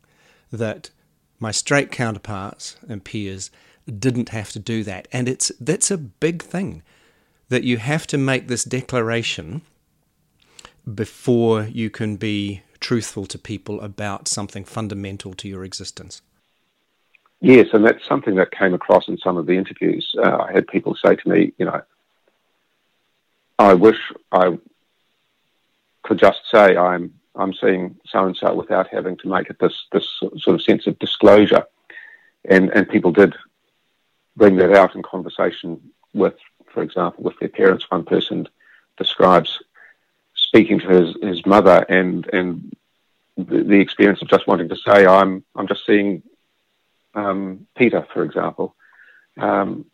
That 0.52 0.92
my 1.40 1.52
straight 1.52 1.92
counterparts 1.92 2.78
and 2.88 3.04
peers 3.04 3.52
didn't 3.86 4.30
have 4.30 4.52
to 4.52 4.60
do 4.60 4.84
that. 4.86 5.08
And 5.12 5.28
it's 5.28 5.52
that's 5.60 5.92
a 5.92 5.98
big 5.98 6.42
thing 6.42 6.84
that 7.50 7.64
you 7.64 7.78
have 7.78 8.08
to 8.08 8.18
make 8.18 8.48
this 8.48 8.64
declaration 8.64 9.62
before 10.96 11.64
you 11.64 11.90
can 11.90 12.16
be 12.16 12.62
truthful 12.80 13.26
to 13.26 13.38
people 13.38 13.82
about 13.82 14.28
something 14.28 14.64
fundamental 14.64 15.34
to 15.34 15.48
your 15.48 15.64
existence. 15.64 16.22
Yes, 17.42 17.68
and 17.74 17.86
that's 17.86 18.06
something 18.06 18.36
that 18.36 18.52
came 18.52 18.74
across 18.74 19.08
in 19.08 19.18
some 19.18 19.38
of 19.38 19.46
the 19.46 19.54
interviews. 19.54 20.14
Uh, 20.18 20.38
I 20.38 20.52
had 20.52 20.68
people 20.68 20.96
say 20.96 21.16
to 21.16 21.30
me, 21.30 21.54
you 21.58 21.66
know, 21.66 21.82
I 23.58 23.74
wish 23.74 23.98
I 24.32 24.58
could 26.04 26.20
just 26.20 26.40
say 26.50 26.76
I'm 26.76 27.14
I'm 27.36 27.54
seeing 27.54 27.96
so 28.06 28.26
and 28.26 28.36
so 28.36 28.54
without 28.54 28.88
having 28.88 29.16
to 29.18 29.28
make 29.28 29.50
it 29.50 29.60
this 29.60 29.86
this 29.92 30.08
sort 30.38 30.56
of 30.56 30.62
sense 30.62 30.88
of 30.88 31.00
disclosure, 31.00 31.66
and 32.46 32.70
and 32.72 32.90
people 32.90 33.12
did 33.12 33.36
bring 34.36 34.58
that 34.58 34.74
out 34.74 34.96
in 34.96 35.04
conversation 35.04 35.82
with 36.14 36.36
for 36.74 36.84
example, 36.84 37.24
with 37.24 37.40
their 37.40 37.50
parents. 37.50 37.90
One 37.90 38.04
person 38.04 38.48
describes 38.98 39.60
speaking 40.36 40.80
to 40.80 40.88
his, 40.88 41.16
his 41.22 41.46
mother 41.46 41.86
and 41.90 42.28
and 42.34 42.76
the, 43.38 43.64
the 43.64 43.80
experience 43.80 44.22
of 44.22 44.28
just 44.28 44.48
wanting 44.48 44.70
to 44.70 44.76
say, 44.76 45.06
"I'm 45.06 45.44
I'm 45.56 45.68
just 45.68 45.86
seeing 45.86 46.24
um, 47.16 47.68
Peter," 47.76 48.06
for 48.14 48.24
example, 48.24 48.76
um, 49.38 49.86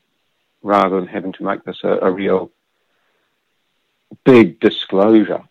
rather 0.64 1.00
than 1.00 1.08
having 1.08 1.34
to 1.34 1.44
make 1.44 1.64
this 1.64 1.80
a, 1.84 2.00
a 2.02 2.12
real 2.12 2.52
big 4.24 4.60
disclosure. 4.60 5.44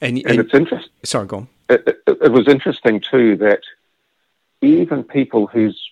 And, 0.00 0.18
and, 0.18 0.26
and 0.26 0.40
it's 0.40 0.54
interesting. 0.54 0.92
Sorry, 1.04 1.26
go 1.26 1.38
on. 1.38 1.48
It, 1.68 2.00
it, 2.06 2.18
it 2.22 2.32
was 2.32 2.48
interesting 2.48 3.00
too 3.00 3.36
that 3.36 3.62
even 4.60 5.04
people 5.04 5.46
whose 5.46 5.90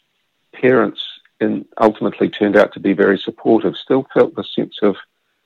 parents 0.52 1.04
and 1.40 1.66
ultimately 1.78 2.28
turned 2.28 2.57
out 2.57 2.73
to 2.73 2.81
be 2.81 2.93
very 2.93 3.19
supportive, 3.19 3.76
still 3.76 4.07
felt 4.14 4.35
the 4.35 4.45
sense 4.45 4.78
of 4.83 4.97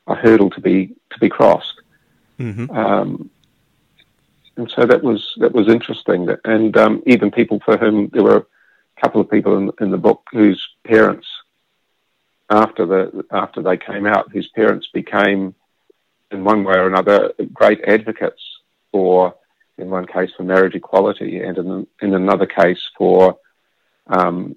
a 0.06 0.14
hurdle 0.14 0.50
to 0.50 0.61
be 0.61 0.94
to 1.11 1.18
be 1.18 1.28
crossed. 1.28 1.80
Mm-hmm. 2.38 2.70
Um, 2.70 3.30
and 4.56 4.70
so 4.70 4.87
that 4.87 5.02
was 5.02 5.35
that 5.38 5.52
was 5.52 5.68
interesting. 5.68 6.28
And 6.44 6.76
um, 6.76 7.02
even 7.06 7.30
people 7.30 7.61
for 7.64 7.76
whom 7.76 8.09
there 8.12 8.23
were 8.23 8.37
a 8.97 9.00
couple 9.00 9.20
of 9.20 9.30
people 9.30 9.56
in, 9.59 9.70
in 9.80 9.90
the 9.90 9.99
book 9.99 10.23
whose 10.32 10.62
parents, 10.85 11.26
after 12.49 12.87
the 12.87 13.25
after 13.30 13.62
they 13.62 13.76
came 13.76 14.06
out, 14.06 14.30
whose 14.32 14.49
parents 14.49 14.88
became, 14.92 15.54
in 16.30 16.44
one 16.44 16.64
way 16.64 16.75
or 16.75 16.87
another, 16.87 17.32
great 17.52 17.82
advocates 17.85 18.42
for, 18.92 19.35
in 19.78 19.90
one 19.90 20.06
case, 20.06 20.30
for 20.37 20.42
marriage 20.42 20.75
equality, 20.75 21.40
and 21.40 21.59
in, 21.59 21.87
in 22.02 22.14
another 22.14 22.47
case 22.47 22.82
for 22.97 23.38
um, 24.06 24.56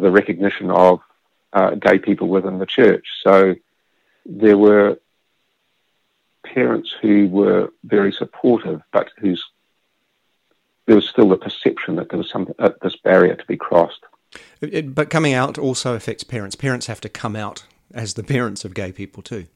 for 0.00 0.06
the 0.06 0.10
recognition 0.10 0.70
of 0.70 1.00
uh, 1.52 1.74
gay 1.74 1.98
people 1.98 2.28
within 2.28 2.58
the 2.58 2.66
church. 2.66 3.06
So 3.22 3.54
there 4.24 4.56
were 4.56 4.98
parents 6.42 6.94
who 7.02 7.28
were 7.28 7.70
very 7.84 8.12
supportive, 8.12 8.80
but 8.92 9.10
whose 9.18 9.44
there 10.86 10.96
was 10.96 11.08
still 11.08 11.28
the 11.28 11.36
perception 11.36 11.96
that 11.96 12.08
there 12.08 12.18
was 12.18 12.30
some 12.30 12.52
uh, 12.58 12.70
this 12.82 12.96
barrier 12.96 13.34
to 13.34 13.46
be 13.46 13.56
crossed. 13.56 14.00
It, 14.60 14.94
but 14.94 15.10
coming 15.10 15.34
out 15.34 15.58
also 15.58 15.94
affects 15.94 16.24
parents. 16.24 16.56
Parents 16.56 16.86
have 16.86 17.00
to 17.02 17.08
come 17.08 17.36
out 17.36 17.64
as 17.92 18.14
the 18.14 18.22
parents 18.22 18.64
of 18.64 18.74
gay 18.74 18.92
people 18.92 19.22
too. 19.22 19.46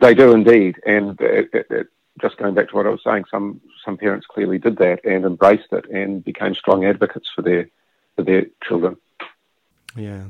They 0.00 0.14
do 0.14 0.32
indeed, 0.32 0.76
and 0.86 1.20
it, 1.20 1.48
it, 1.52 1.86
just 2.20 2.36
going 2.36 2.54
back 2.54 2.68
to 2.68 2.76
what 2.76 2.86
I 2.86 2.90
was 2.90 3.02
saying, 3.02 3.24
some 3.30 3.60
some 3.84 3.96
parents 3.96 4.26
clearly 4.26 4.58
did 4.58 4.76
that 4.78 5.04
and 5.04 5.24
embraced 5.24 5.72
it 5.72 5.88
and 5.90 6.22
became 6.22 6.54
strong 6.54 6.84
advocates 6.84 7.30
for 7.34 7.42
their 7.42 7.68
for 8.16 8.22
their 8.22 8.46
children. 8.66 8.96
Yeah. 9.96 10.24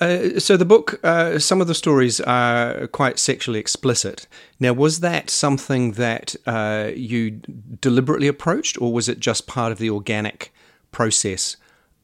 Uh, 0.00 0.38
so 0.38 0.56
the 0.56 0.64
book, 0.64 1.00
uh, 1.02 1.38
some 1.38 1.60
of 1.60 1.66
the 1.66 1.74
stories 1.74 2.20
are 2.20 2.86
quite 2.88 3.18
sexually 3.18 3.58
explicit. 3.58 4.26
Now, 4.60 4.72
was 4.72 5.00
that 5.00 5.30
something 5.30 5.92
that 5.92 6.36
uh, 6.46 6.90
you 6.94 7.40
deliberately 7.80 8.28
approached, 8.28 8.80
or 8.80 8.92
was 8.92 9.08
it 9.08 9.18
just 9.18 9.46
part 9.46 9.72
of 9.72 9.78
the 9.78 9.90
organic 9.90 10.52
process 10.92 11.56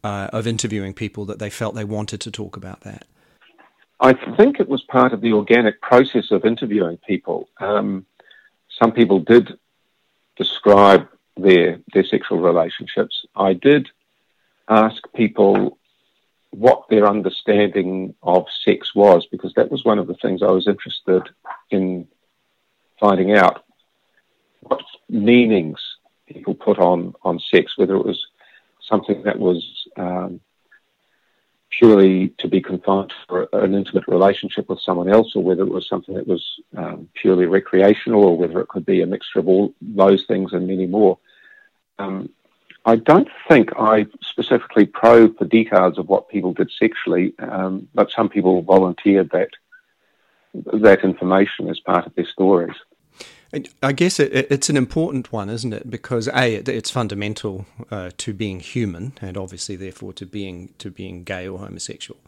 uh, 0.02 0.28
of 0.32 0.46
interviewing 0.46 0.94
people 0.94 1.24
that 1.26 1.38
they 1.38 1.50
felt 1.50 1.74
they 1.74 1.84
wanted 1.84 2.20
to 2.22 2.30
talk 2.30 2.56
about 2.56 2.80
that? 2.80 3.06
I 4.00 4.14
think 4.36 4.58
it 4.58 4.68
was 4.68 4.82
part 4.82 5.12
of 5.12 5.20
the 5.20 5.32
organic 5.32 5.80
process 5.80 6.32
of 6.32 6.44
interviewing 6.44 6.98
people. 7.06 7.48
Um, 7.60 8.04
some 8.80 8.90
people 8.90 9.20
did 9.20 9.56
describe 10.36 11.06
their 11.36 11.78
their 11.94 12.04
sexual 12.04 12.38
relationships. 12.38 13.24
I 13.36 13.52
did 13.52 13.88
ask 14.68 15.02
people 15.14 15.78
what 16.50 16.84
their 16.90 17.06
understanding 17.06 18.14
of 18.22 18.46
sex 18.64 18.94
was, 18.94 19.26
because 19.30 19.54
that 19.54 19.70
was 19.70 19.84
one 19.84 19.98
of 19.98 20.06
the 20.06 20.16
things 20.20 20.42
I 20.42 20.50
was 20.50 20.68
interested 20.68 21.22
in 21.70 22.06
finding 23.00 23.32
out. 23.32 23.64
What 24.60 24.82
meanings 25.08 25.80
people 26.26 26.54
put 26.54 26.78
on, 26.78 27.14
on 27.22 27.40
sex, 27.50 27.76
whether 27.76 27.96
it 27.96 28.04
was 28.04 28.26
something 28.80 29.22
that 29.22 29.38
was 29.38 29.88
um, 29.96 30.40
purely 31.70 32.28
to 32.38 32.48
be 32.48 32.60
confined 32.60 33.12
for 33.26 33.48
an 33.52 33.74
intimate 33.74 34.06
relationship 34.06 34.68
with 34.68 34.80
someone 34.80 35.08
else, 35.08 35.34
or 35.34 35.42
whether 35.42 35.62
it 35.62 35.72
was 35.72 35.88
something 35.88 36.14
that 36.14 36.26
was 36.26 36.44
um, 36.76 37.08
purely 37.14 37.46
recreational, 37.46 38.24
or 38.24 38.36
whether 38.36 38.60
it 38.60 38.68
could 38.68 38.84
be 38.84 39.00
a 39.00 39.06
mixture 39.06 39.38
of 39.38 39.48
all 39.48 39.74
those 39.80 40.24
things 40.26 40.52
and 40.52 40.66
many 40.66 40.86
more. 40.86 41.18
Um, 41.98 42.28
I 42.84 42.96
don't 42.96 43.28
think 43.48 43.70
I 43.78 44.06
specifically 44.22 44.86
probed 44.86 45.38
the 45.38 45.44
details 45.44 45.98
of 45.98 46.08
what 46.08 46.28
people 46.28 46.52
did 46.52 46.70
sexually, 46.76 47.32
um, 47.38 47.88
but 47.94 48.10
some 48.10 48.28
people 48.28 48.62
volunteered 48.62 49.30
that 49.30 49.50
that 50.54 51.02
information 51.02 51.70
as 51.70 51.80
part 51.80 52.06
of 52.06 52.14
their 52.14 52.26
stories. 52.26 52.76
I 53.82 53.92
guess 53.92 54.18
it, 54.18 54.32
it's 54.50 54.70
an 54.70 54.76
important 54.76 55.30
one, 55.30 55.50
isn't 55.50 55.72
it? 55.72 55.90
Because 55.90 56.26
a, 56.28 56.54
it, 56.54 56.68
it's 56.68 56.90
fundamental 56.90 57.66
uh, 57.90 58.10
to 58.16 58.32
being 58.32 58.60
human, 58.60 59.12
and 59.20 59.36
obviously, 59.36 59.76
therefore, 59.76 60.14
to 60.14 60.26
being 60.26 60.72
to 60.78 60.90
being 60.90 61.22
gay 61.22 61.46
or 61.46 61.58
homosexual. 61.58 62.18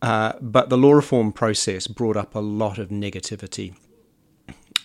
Uh, 0.00 0.34
but 0.40 0.68
the 0.68 0.78
law 0.78 0.92
reform 0.92 1.32
process 1.32 1.86
brought 1.86 2.16
up 2.16 2.34
a 2.34 2.40
lot 2.40 2.78
of 2.78 2.88
negativity 2.88 3.74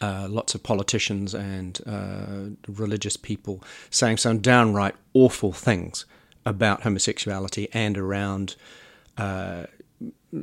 uh, 0.01 0.27
lots 0.29 0.55
of 0.55 0.63
politicians 0.63 1.33
and 1.33 1.81
uh, 1.85 2.71
religious 2.71 3.17
people 3.17 3.63
saying 3.89 4.17
some 4.17 4.39
downright 4.39 4.95
awful 5.13 5.51
things 5.51 6.05
about 6.45 6.83
homosexuality 6.83 7.67
and 7.73 7.97
around 7.97 8.55
uh, 9.17 9.65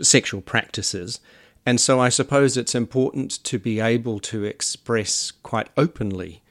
sexual 0.01 0.41
practices. 0.41 1.21
And 1.65 1.81
so 1.81 1.99
I 1.99 2.11
suppose 2.11 2.57
it's 2.57 2.75
important 2.75 3.43
to 3.45 3.59
be 3.59 3.81
able 3.81 4.21
to 4.21 4.45
express 4.45 5.31
quite 5.31 5.69
openly 5.77 6.43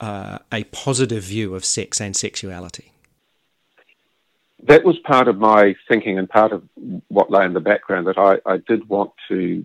uh, 0.00 0.38
a 0.52 0.64
positive 0.64 1.24
view 1.24 1.54
of 1.54 1.64
sex 1.64 2.00
and 2.00 2.14
sexuality. 2.14 2.92
That 4.64 4.84
was 4.84 4.98
part 4.98 5.28
of 5.28 5.38
my 5.38 5.74
thinking 5.88 6.18
and 6.18 6.28
part 6.28 6.52
of 6.52 6.62
what 7.08 7.30
lay 7.30 7.44
in 7.44 7.54
the 7.54 7.60
background 7.60 8.06
that 8.06 8.18
I, 8.18 8.38
I 8.44 8.58
did 8.58 8.88
want 8.88 9.12
to 9.28 9.64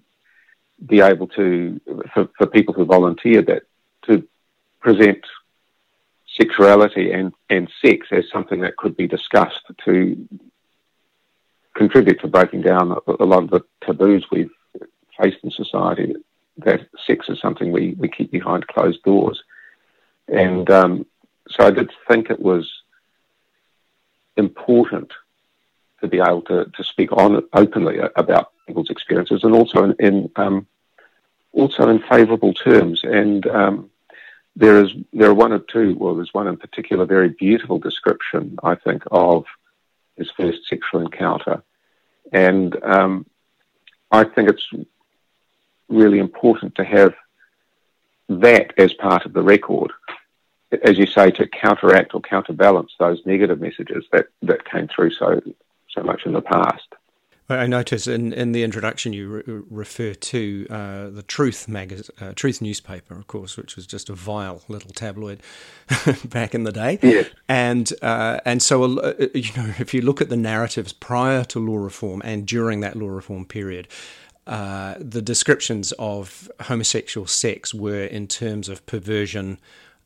be 0.86 1.02
able 1.02 1.28
to, 1.28 1.80
for, 2.14 2.30
for 2.38 2.48
people 2.48 2.74
who 2.74 2.86
volunteer 2.86 3.42
that, 3.42 3.64
to 4.04 4.28
present 4.82 5.26
sexuality 6.28 7.12
and, 7.12 7.34
and 7.50 7.70
sex 7.82 8.08
as 8.12 8.26
something 8.32 8.62
that 8.62 8.76
could 8.76 8.98
be 8.98 9.08
discussed 9.08 9.62
to 9.86 10.28
contribute 11.76 12.20
to 12.20 12.28
breaking 12.28 12.62
down 12.62 12.96
a 13.20 13.26
lot 13.26 13.44
of 13.44 13.50
the 13.50 13.62
taboos 13.86 14.26
we've 14.32 14.52
faced 15.20 15.38
in 15.44 15.52
society 15.52 16.16
that 16.58 16.88
sex 17.06 17.30
is 17.30 17.40
something 17.40 17.72
we, 17.72 17.96
we 17.98 18.08
keep 18.08 18.32
behind 18.32 18.68
closed 18.68 19.02
doors. 19.04 19.42
And 20.28 20.70
um, 20.70 21.06
so 21.50 21.66
I 21.66 21.72
did 21.72 21.92
think 22.08 22.30
it 22.30 22.40
was 22.40 22.72
important 24.38 25.12
to 26.02 26.08
be 26.08 26.20
able 26.20 26.42
to, 26.44 26.66
to 26.66 26.84
speak 26.84 27.12
on 27.12 27.44
openly 27.54 28.00
about 28.16 28.52
people's 28.68 28.90
experiences 28.90 29.44
and 29.44 29.54
also 29.54 29.84
in, 29.84 29.96
in 30.00 30.32
um, 30.36 30.68
also 31.54 31.88
in 31.90 32.00
favourable 32.00 32.54
terms. 32.54 33.02
And 33.04 33.46
um, 33.48 33.90
there 34.56 34.84
is 34.84 34.92
there 35.14 35.30
are 35.30 35.34
one 35.34 35.54
or 35.54 35.60
two. 35.60 35.96
Well, 35.98 36.16
there's 36.16 36.34
one 36.34 36.48
in 36.48 36.58
particular, 36.58 37.06
very 37.06 37.30
beautiful 37.30 37.80
description, 37.80 38.58
I 38.64 38.76
think, 38.76 39.04
of 39.12 39.46
his 40.16 40.30
first 40.32 40.68
sexual 40.68 41.02
encounter, 41.02 41.64
and 42.32 42.76
um, 42.84 43.26
I 44.12 44.24
think 44.24 44.50
it's 44.50 44.70
really 45.90 46.20
important 46.20 46.76
to 46.76 46.84
have 46.84 47.14
that 48.30 48.74
as 48.78 48.94
part 48.94 49.26
of 49.26 49.34
the 49.34 49.42
record, 49.42 49.92
as 50.84 50.98
you 50.98 51.06
say, 51.06 51.32
to 51.32 51.48
counteract 51.48 52.14
or 52.14 52.22
counterbalance 52.22 52.92
those 53.00 53.22
negative 53.26 53.60
messages 53.60 54.06
that, 54.12 54.28
that 54.42 54.66
came 54.66 54.88
through 54.88 55.12
so 55.12 55.42
so 55.90 56.02
much 56.04 56.26
in 56.26 56.34
the 56.34 56.42
past. 56.42 56.88
I 57.50 57.68
notice 57.68 58.08
in, 58.08 58.32
in 58.34 58.54
the 58.54 58.64
introduction 58.64 59.12
you 59.12 59.28
re- 59.30 59.44
refer 59.70 60.14
to 60.14 60.68
uh, 60.70 61.10
the 61.10 61.24
Truth 61.24 61.68
magazine, 61.68 62.16
uh, 62.22 62.34
Truth 62.34 62.62
newspaper, 62.62 63.16
of 63.16 63.28
course, 63.28 63.58
which 63.58 63.76
was 63.76 63.86
just 63.86 64.10
a 64.10 64.14
vile 64.14 64.62
little 64.68 64.92
tabloid 64.92 65.42
back 66.26 66.56
in 66.56 66.64
the 66.64 66.72
day. 66.72 67.00
Yes. 67.02 67.30
And 67.50 67.92
uh, 68.02 68.40
and 68.46 68.62
so 68.62 68.84
uh, 69.00 69.14
you 69.34 69.52
know, 69.58 69.74
if 69.78 69.94
you 69.94 70.02
look 70.02 70.22
at 70.22 70.30
the 70.30 70.38
narratives 70.38 70.94
prior 70.94 71.44
to 71.46 71.60
law 71.60 71.78
reform 71.78 72.22
and 72.24 72.48
during 72.48 72.80
that 72.80 72.96
law 72.96 73.10
reform 73.10 73.46
period, 73.46 73.88
uh, 74.48 74.96
the 75.00 75.22
descriptions 75.22 75.92
of 75.94 76.52
homosexual 76.62 77.28
sex 77.28 77.74
were 77.74 78.04
in 78.04 78.28
terms 78.28 78.68
of 78.70 78.86
perversion, 78.86 79.58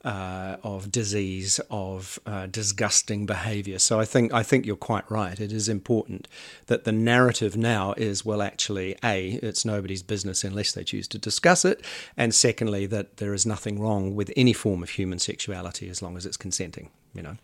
uh, 0.04 0.58
of 0.64 0.92
disease, 0.92 1.60
of 1.70 2.20
uh, 2.26 2.46
disgusting 2.48 3.26
behaviour. 3.26 3.80
So 3.80 4.00
I 4.00 4.06
think 4.06 4.34
I 4.34 4.44
think 4.44 4.66
you're 4.66 4.76
quite 4.76 5.10
right. 5.10 5.40
It 5.40 5.52
is 5.52 5.68
important 5.68 6.28
that 6.68 6.84
the 6.84 6.92
narrative 6.92 7.58
now 7.58 7.94
is 7.98 8.24
well, 8.24 8.42
actually, 8.42 8.96
a 9.04 9.34
it's 9.44 9.66
nobody's 9.66 10.04
business 10.04 10.44
unless 10.44 10.72
they 10.72 10.84
choose 10.84 11.08
to 11.10 11.18
discuss 11.18 11.66
it, 11.66 11.84
and 12.16 12.34
secondly 12.34 12.86
that 12.88 13.18
there 13.18 13.34
is 13.34 13.46
nothing 13.46 13.80
wrong 13.80 14.16
with 14.16 14.32
any 14.38 14.54
form 14.54 14.84
of 14.84 14.92
human 14.92 15.20
sexuality 15.20 15.90
as 15.90 16.02
long 16.02 16.16
as 16.16 16.26
it's 16.26 16.38
consenting. 16.38 16.90
You 17.14 17.24
know. 17.24 17.38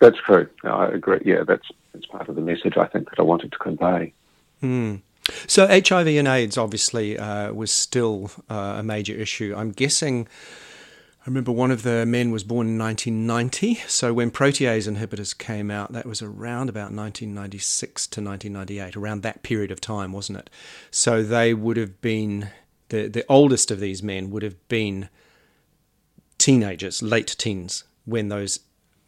That's 0.00 0.18
true. 0.18 0.48
No, 0.64 0.70
I 0.72 0.88
agree. 0.88 1.20
Yeah, 1.24 1.44
that's 1.46 1.68
that's 1.92 2.06
part 2.06 2.28
of 2.28 2.34
the 2.34 2.40
message 2.40 2.76
I 2.76 2.86
think 2.86 3.08
that 3.10 3.20
I 3.20 3.22
wanted 3.22 3.52
to 3.52 3.58
convey. 3.58 4.12
Hmm. 4.60 4.96
So 5.46 5.66
HIV 5.68 6.08
and 6.08 6.26
AIDS 6.26 6.58
obviously 6.58 7.16
uh, 7.16 7.52
was 7.52 7.70
still 7.70 8.30
uh, 8.50 8.76
a 8.78 8.82
major 8.82 9.14
issue. 9.14 9.54
I'm 9.56 9.70
guessing 9.70 10.26
I 11.22 11.28
remember 11.28 11.52
one 11.52 11.70
of 11.70 11.84
the 11.84 12.04
men 12.04 12.32
was 12.32 12.42
born 12.42 12.66
in 12.66 12.78
1990. 12.78 13.76
So 13.86 14.12
when 14.12 14.32
protease 14.32 14.92
inhibitors 14.92 15.38
came 15.38 15.70
out, 15.70 15.92
that 15.92 16.04
was 16.04 16.20
around 16.20 16.68
about 16.68 16.90
1996 16.90 18.08
to 18.08 18.20
1998, 18.20 18.96
around 18.96 19.22
that 19.22 19.44
period 19.44 19.70
of 19.70 19.80
time, 19.80 20.12
wasn't 20.12 20.38
it? 20.38 20.50
So 20.90 21.22
they 21.22 21.54
would 21.54 21.76
have 21.76 22.00
been, 22.00 22.48
the, 22.88 23.06
the 23.06 23.24
oldest 23.28 23.70
of 23.70 23.78
these 23.78 24.02
men 24.02 24.30
would 24.30 24.42
have 24.42 24.66
been 24.66 25.08
teenagers, 26.38 27.04
late 27.04 27.36
teens, 27.38 27.84
when 28.04 28.28
those, 28.28 28.58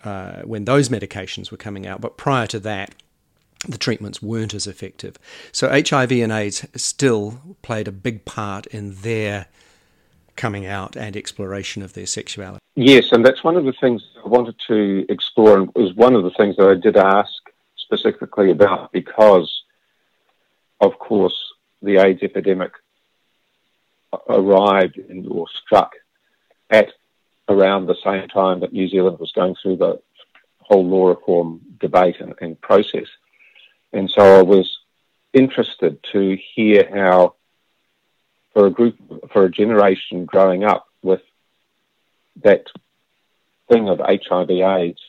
uh, 0.04 0.42
when 0.42 0.66
those 0.66 0.90
medications 0.90 1.50
were 1.50 1.56
coming 1.56 1.84
out. 1.84 2.00
But 2.00 2.16
prior 2.16 2.46
to 2.46 2.60
that, 2.60 2.94
the 3.66 3.78
treatments 3.78 4.22
weren't 4.22 4.54
as 4.54 4.68
effective. 4.68 5.18
So 5.50 5.68
HIV 5.68 6.12
and 6.12 6.30
AIDS 6.30 6.64
still 6.76 7.56
played 7.62 7.88
a 7.88 7.92
big 7.92 8.24
part 8.24 8.66
in 8.68 8.94
their 9.00 9.46
coming 10.36 10.66
out 10.66 10.96
and 10.96 11.16
exploration 11.16 11.82
of 11.82 11.92
their 11.92 12.06
sexuality. 12.06 12.60
Yes, 12.76 13.12
and 13.12 13.24
that's 13.24 13.44
one 13.44 13.56
of 13.56 13.64
the 13.64 13.74
things 13.80 14.02
I 14.24 14.28
wanted 14.28 14.56
to 14.68 15.06
explore, 15.08 15.58
and 15.58 15.70
was 15.74 15.94
one 15.94 16.14
of 16.14 16.24
the 16.24 16.32
things 16.32 16.56
that 16.56 16.68
I 16.68 16.74
did 16.74 16.96
ask 16.96 17.32
specifically 17.76 18.50
about 18.50 18.90
because, 18.92 19.62
of 20.80 20.98
course, 20.98 21.36
the 21.82 21.98
AIDS 21.98 22.22
epidemic 22.22 22.72
arrived 24.28 24.98
or 25.28 25.46
struck 25.48 25.92
at 26.70 26.88
around 27.48 27.86
the 27.86 27.96
same 28.02 28.28
time 28.28 28.60
that 28.60 28.72
New 28.72 28.88
Zealand 28.88 29.18
was 29.18 29.32
going 29.32 29.54
through 29.62 29.76
the 29.76 30.00
whole 30.58 30.84
law 30.84 31.08
reform 31.08 31.60
debate 31.78 32.16
and, 32.20 32.34
and 32.40 32.60
process. 32.60 33.06
And 33.92 34.10
so 34.10 34.38
I 34.38 34.42
was 34.42 34.78
interested 35.32 36.02
to 36.12 36.38
hear 36.54 36.88
how 36.92 37.34
for 38.54 38.66
a 38.66 38.70
group, 38.70 38.96
for 39.32 39.44
a 39.44 39.50
generation 39.50 40.24
growing 40.24 40.64
up 40.64 40.86
with 41.02 41.20
that 42.42 42.66
thing 43.68 43.88
of 43.88 44.00
HIV/AIDS 44.00 45.00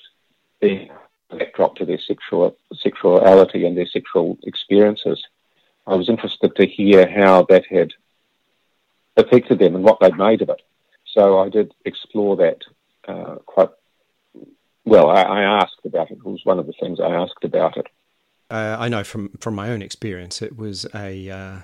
being 0.59 0.89
backdrop 1.29 1.75
to 1.77 1.85
their 1.85 1.99
sexual 1.99 2.57
sexuality 2.73 3.65
and 3.65 3.77
their 3.77 3.87
sexual 3.87 4.37
experiences. 4.43 5.23
I 5.87 5.95
was 5.95 6.09
interested 6.09 6.55
to 6.55 6.65
hear 6.65 7.07
how 7.07 7.43
that 7.49 7.65
had 7.69 7.93
affected 9.17 9.59
them 9.59 9.75
and 9.75 9.83
what 9.83 9.99
they'd 9.99 10.17
made 10.17 10.41
of 10.41 10.49
it. 10.49 10.61
So 11.05 11.39
I 11.39 11.49
did 11.49 11.73
explore 11.85 12.35
that 12.37 12.61
uh, 13.07 13.35
quite 13.45 13.69
well. 14.83 15.09
I, 15.09 15.21
I, 15.21 15.41
asked 15.61 15.85
about 15.85 16.11
it. 16.11 16.17
It 16.17 16.25
was 16.25 16.43
one 16.43 16.59
of 16.59 16.65
the 16.65 16.73
things 16.79 16.99
I 16.99 17.11
asked 17.11 17.43
about 17.43 17.77
it. 17.77 17.87
Uh, 18.49 18.75
I 18.79 18.89
know 18.89 19.03
from 19.03 19.29
from 19.39 19.55
my 19.55 19.69
own 19.69 19.81
experience, 19.81 20.41
it 20.41 20.57
was 20.57 20.85
a 20.93 21.29
uh, 21.29 21.57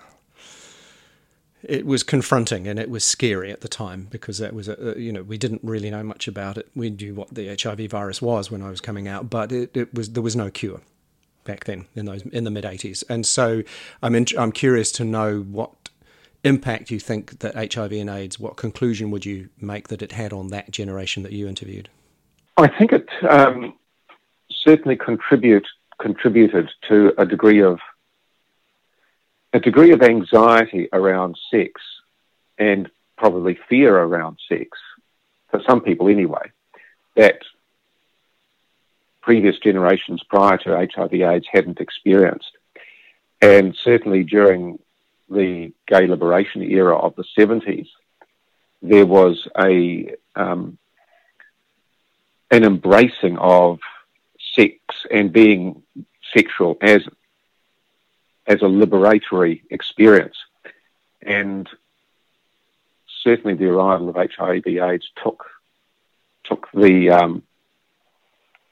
it 1.63 1.85
was 1.85 2.03
confronting 2.03 2.67
and 2.67 2.79
it 2.79 2.89
was 2.89 3.03
scary 3.03 3.51
at 3.51 3.61
the 3.61 3.67
time 3.67 4.07
because 4.09 4.37
that 4.39 4.53
was 4.53 4.67
a, 4.67 4.95
you 4.97 5.11
know 5.11 5.23
we 5.23 5.37
didn't 5.37 5.61
really 5.63 5.89
know 5.89 6.03
much 6.03 6.27
about 6.27 6.57
it. 6.57 6.69
We 6.75 6.89
knew 6.89 7.13
what 7.13 7.33
the 7.33 7.55
HIV 7.55 7.89
virus 7.91 8.21
was 8.21 8.49
when 8.49 8.61
I 8.61 8.69
was 8.69 8.81
coming 8.81 9.07
out, 9.07 9.29
but 9.29 9.51
it, 9.51 9.75
it 9.75 9.93
was 9.93 10.11
there 10.11 10.23
was 10.23 10.35
no 10.35 10.49
cure 10.49 10.81
back 11.43 11.65
then 11.65 11.85
in 11.95 12.05
those 12.05 12.23
in 12.23 12.43
the 12.43 12.51
mid 12.51 12.63
'80s. 12.63 13.03
And 13.09 13.25
so 13.25 13.63
I'm 14.01 14.15
in, 14.15 14.25
I'm 14.37 14.51
curious 14.51 14.91
to 14.93 15.03
know 15.03 15.41
what 15.41 15.71
impact 16.43 16.89
you 16.89 16.99
think 16.99 17.39
that 17.39 17.73
HIV 17.73 17.91
and 17.91 18.09
AIDS. 18.09 18.39
What 18.39 18.57
conclusion 18.57 19.11
would 19.11 19.25
you 19.25 19.49
make 19.59 19.89
that 19.89 20.01
it 20.01 20.13
had 20.13 20.33
on 20.33 20.47
that 20.47 20.71
generation 20.71 21.23
that 21.23 21.31
you 21.31 21.47
interviewed? 21.47 21.89
I 22.57 22.67
think 22.67 22.91
it 22.91 23.07
um, 23.29 23.75
certainly 24.49 24.95
contribute 24.95 25.67
contributed 25.99 26.69
to 26.89 27.13
a 27.19 27.25
degree 27.25 27.61
of 27.61 27.79
a 29.53 29.59
degree 29.59 29.91
of 29.91 30.01
anxiety 30.01 30.87
around 30.93 31.37
sex 31.49 31.81
and 32.57 32.89
probably 33.17 33.59
fear 33.69 33.95
around 33.95 34.37
sex, 34.47 34.77
for 35.49 35.61
some 35.67 35.81
people 35.81 36.07
anyway, 36.07 36.51
that 37.15 37.41
previous 39.21 39.57
generations 39.59 40.23
prior 40.23 40.57
to 40.57 40.87
HIV 40.93 41.13
AIDS 41.13 41.45
hadn't 41.51 41.79
experienced. 41.79 42.51
And 43.41 43.75
certainly 43.75 44.23
during 44.23 44.79
the 45.29 45.73
gay 45.87 46.07
liberation 46.07 46.61
era 46.61 46.97
of 46.97 47.15
the 47.15 47.25
70s, 47.37 47.87
there 48.81 49.05
was 49.05 49.47
a 49.57 50.15
um, 50.35 50.77
an 52.49 52.63
embracing 52.63 53.37
of 53.37 53.79
sex 54.55 54.77
and 55.09 55.31
being 55.31 55.83
sexual 56.35 56.77
as 56.81 57.01
as 58.51 58.61
a 58.61 58.65
liberatory 58.81 59.61
experience. 59.69 60.37
And 61.21 61.69
certainly 63.23 63.55
the 63.55 63.69
arrival 63.73 64.09
of 64.09 64.15
HIV/AIDS 64.15 65.07
took 65.23 65.39
took 66.43 66.67
the, 66.73 67.11
um, 67.11 67.43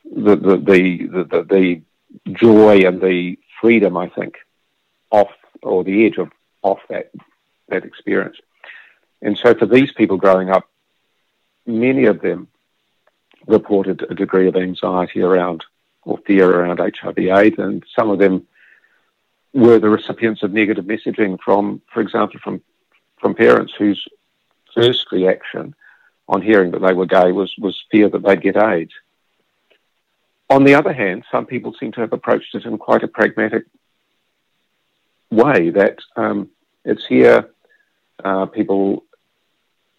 the, 0.03 0.35
the, 0.35 0.57
the, 0.57 1.23
the, 1.31 1.41
the 1.55 1.81
joy 2.33 2.79
and 2.87 2.99
the 2.99 3.37
freedom, 3.61 3.95
I 3.95 4.09
think, 4.09 4.33
off 5.11 5.31
or 5.61 5.83
the 5.83 6.05
edge 6.05 6.17
of 6.17 6.29
off 6.61 6.79
that 6.89 7.11
that 7.69 7.85
experience. 7.85 8.37
And 9.21 9.37
so 9.37 9.53
for 9.53 9.67
these 9.67 9.91
people 9.91 10.17
growing 10.17 10.49
up, 10.49 10.65
many 11.65 12.05
of 12.05 12.21
them 12.21 12.47
reported 13.47 13.97
a 14.09 14.15
degree 14.15 14.47
of 14.47 14.55
anxiety 14.55 15.21
around 15.21 15.63
or 16.03 16.17
fear 16.25 16.49
around 16.49 16.79
HIV/AIDS, 16.79 17.59
and 17.59 17.83
some 17.95 18.09
of 18.09 18.19
them 18.19 18.47
were 19.53 19.79
the 19.79 19.89
recipients 19.89 20.43
of 20.43 20.53
negative 20.53 20.85
messaging 20.85 21.37
from, 21.43 21.81
for 21.93 22.01
example, 22.01 22.39
from 22.43 22.61
from 23.19 23.35
parents 23.35 23.73
whose 23.77 24.07
first 24.73 25.11
reaction 25.11 25.75
on 26.27 26.41
hearing 26.41 26.71
that 26.71 26.81
they 26.81 26.93
were 26.93 27.05
gay 27.05 27.31
was 27.31 27.53
was 27.57 27.83
fear 27.91 28.09
that 28.09 28.23
they'd 28.23 28.41
get 28.41 28.57
AIDS. 28.57 28.93
On 30.49 30.63
the 30.63 30.75
other 30.75 30.93
hand, 30.93 31.25
some 31.31 31.45
people 31.45 31.73
seem 31.73 31.91
to 31.93 32.01
have 32.01 32.13
approached 32.13 32.55
it 32.55 32.65
in 32.65 32.77
quite 32.77 33.03
a 33.03 33.07
pragmatic 33.07 33.65
way. 35.29 35.69
That 35.69 35.99
um, 36.15 36.49
it's 36.83 37.05
here, 37.05 37.49
uh, 38.23 38.47
people 38.47 39.03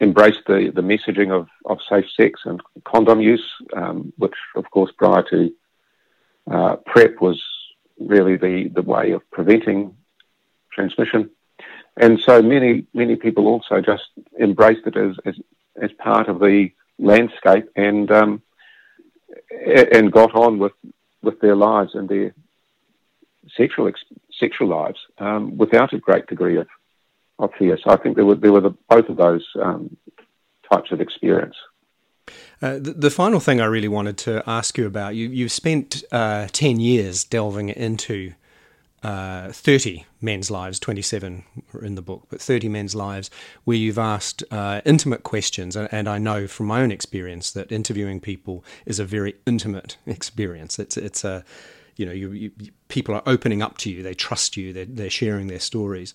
embrace 0.01 0.39
the, 0.47 0.73
the 0.75 0.81
messaging 0.81 1.31
of, 1.31 1.49
of 1.67 1.79
safe 1.89 2.07
sex 2.19 2.41
and 2.47 2.61
condom 2.85 3.21
use, 3.21 3.45
um, 3.77 4.13
which, 4.17 4.35
of 4.57 4.69
course, 4.71 4.91
prior 4.97 5.23
to 5.31 5.53
uh, 6.51 6.77
PrEP 6.87 7.21
was 7.21 7.41
really 8.11 8.37
the, 8.37 8.69
the 8.75 8.83
way 8.83 9.13
of 9.13 9.23
preventing 9.31 9.97
transmission. 10.73 11.31
And 11.97 12.21
so 12.21 12.43
many, 12.43 12.87
many 12.93 13.17
people 13.17 13.47
also 13.47 13.81
just 13.81 14.05
embraced 14.39 14.87
it 14.87 14.97
as, 14.97 15.17
as, 15.25 15.35
as 15.81 15.93
part 15.93 16.29
of 16.29 16.39
the 16.41 16.71
landscape 16.99 17.67
and, 17.77 18.11
um, 18.11 18.43
and 19.97 20.13
got 20.13 20.35
on 20.35 20.59
with, 20.59 20.73
with 21.23 21.41
their 21.41 21.57
lives 21.57 21.93
and 21.95 22.09
their 22.09 22.35
sexual, 23.57 23.91
sexual 24.39 24.69
lives 24.69 24.99
um, 25.19 25.57
without 25.57 25.93
a 25.93 25.99
great 25.99 26.27
degree 26.27 26.59
of, 26.59 26.69
of 27.39 27.51
fear. 27.59 27.79
So 27.83 27.91
I 27.91 27.97
think 27.97 28.17
there 28.17 28.27
were, 28.27 28.35
there 28.35 28.53
were 28.53 28.61
the, 28.69 28.77
both 28.89 29.09
of 29.09 29.17
those 29.17 29.47
um, 29.61 29.97
types 30.73 30.91
of 30.93 31.01
experience. 31.01 31.57
Uh, 32.63 32.75
the, 32.75 32.93
the, 32.93 33.11
final 33.11 33.41
thing 33.41 33.61
I 33.61 33.65
really 33.65 33.89
wanted 33.89 34.19
to 34.19 34.43
ask 34.47 34.77
you 34.77 34.87
about 34.87 35.15
you 35.15 35.29
you've 35.29 35.53
spent 35.53 36.05
uh, 36.13 36.49
ten 36.53 36.79
years 36.79 37.25
delving 37.25 37.71
into 37.71 38.35
uh, 39.03 39.51
30 39.51 40.05
men's 40.21 40.51
lives, 40.51 40.79
27 40.79 41.45
in 41.81 41.95
the 41.95 42.03
book, 42.03 42.27
but 42.29 42.41
30 42.41 42.69
men's 42.69 42.95
lives 42.95 43.31
where 43.65 43.77
you've 43.77 43.99
asked 43.99 44.45
uh, 44.51 44.83
intimate 44.85 45.23
questions. 45.23 45.75
And, 45.75 45.89
and, 45.91 46.07
I 46.07 46.19
know 46.19 46.47
from 46.47 46.67
my 46.67 46.83
own 46.83 46.93
experience 46.93 47.51
that 47.53 47.73
interviewing 47.73 48.21
people 48.21 48.63
is 48.85 48.99
a 48.99 49.05
very 49.05 49.37
intimate 49.47 49.97
experience. 50.07 50.79
It's, 50.79 50.99
it's 50.99 51.25
a, 51.25 51.45
you 51.97 52.05
know, 52.05 52.13
you, 52.13 52.33
you, 52.33 52.51
people 52.89 53.15
are 53.15 53.23
opening 53.25 53.63
up 53.63 53.79
to 53.79 53.91
you, 53.91 54.03
they 54.03 54.15
trust 54.15 54.57
you, 54.57 54.73
they're, 54.75 54.85
they're 54.85 55.11
sharing 55.11 55.47
their 55.47 55.61
stories. 55.61 56.13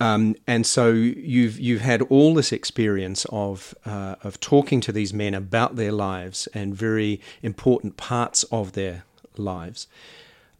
Um, 0.00 0.34
and 0.46 0.66
so 0.66 0.90
you've 0.90 1.60
you've 1.60 1.82
had 1.82 2.00
all 2.02 2.32
this 2.32 2.52
experience 2.52 3.26
of 3.30 3.74
uh, 3.84 4.16
of 4.24 4.40
talking 4.40 4.80
to 4.80 4.92
these 4.92 5.12
men 5.12 5.34
about 5.34 5.76
their 5.76 5.92
lives 5.92 6.48
and 6.54 6.74
very 6.74 7.20
important 7.42 7.98
parts 7.98 8.42
of 8.44 8.72
their 8.72 9.04
lives. 9.36 9.86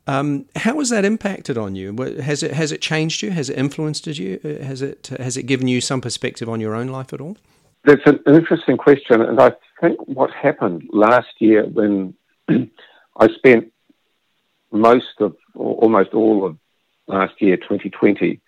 Um, 0.07 0.47
how 0.57 0.79
has 0.79 0.91
that 0.91 1.05
impacted 1.05 1.57
on 1.57 1.75
you? 1.75 1.95
Has 2.21 2.43
it 2.43 2.53
has 2.53 2.71
it 2.71 2.83
changed 2.83 3.23
you? 3.23 3.31
Has 3.31 3.49
it 3.49 3.57
influenced 3.57 4.07
you? 4.07 4.41
Uh, 4.45 4.63
has 4.65 4.83
it 4.83 5.11
has 5.19 5.39
it 5.39 5.45
given 5.45 5.69
you 5.69 5.81
some 5.81 6.03
perspective 6.03 6.49
on 6.49 6.61
your 6.61 6.75
own 6.75 6.89
life 6.89 7.13
at 7.13 7.21
all? 7.21 7.39
That's 7.85 8.03
an 8.05 8.19
interesting 8.27 8.77
question, 8.77 9.23
and 9.23 9.41
I 9.41 9.53
think 9.81 9.99
what 10.07 10.31
happened 10.31 10.89
last 10.93 11.29
year 11.39 11.65
when 11.65 12.15
I 12.49 13.29
spent 13.37 13.73
most 14.71 15.21
of, 15.21 15.35
almost 15.55 16.11
all 16.13 16.45
of 16.45 16.59
last 17.07 17.41
year, 17.41 17.57
2020, 17.57 18.39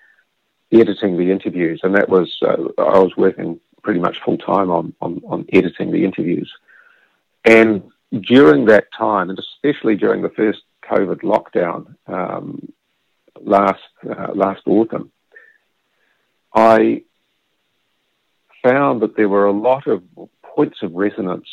editing 0.72 1.16
the 1.16 1.30
interviews, 1.30 1.80
and 1.82 1.94
that 1.94 2.08
was 2.08 2.36
uh, 2.42 2.56
I 2.78 2.98
was 2.98 3.12
working 3.16 3.60
pretty 3.82 4.00
much 4.00 4.18
full 4.24 4.38
time 4.38 4.70
on, 4.70 4.94
on 5.00 5.20
on 5.26 5.46
editing 5.52 5.92
the 5.92 6.04
interviews, 6.04 6.50
and 7.44 7.82
during 8.20 8.66
that 8.66 8.86
time, 8.96 9.30
and 9.30 9.38
especially 9.38 9.96
during 9.96 10.22
the 10.22 10.28
first 10.30 10.60
COVID 10.84 11.22
lockdown 11.22 11.94
um, 12.06 12.72
last 13.40 13.80
uh, 14.08 14.32
last 14.34 14.62
autumn, 14.66 15.10
I 16.54 17.02
found 18.62 19.02
that 19.02 19.16
there 19.16 19.28
were 19.28 19.46
a 19.46 19.52
lot 19.52 19.86
of 19.86 20.02
points 20.42 20.78
of 20.82 20.92
resonance 20.92 21.48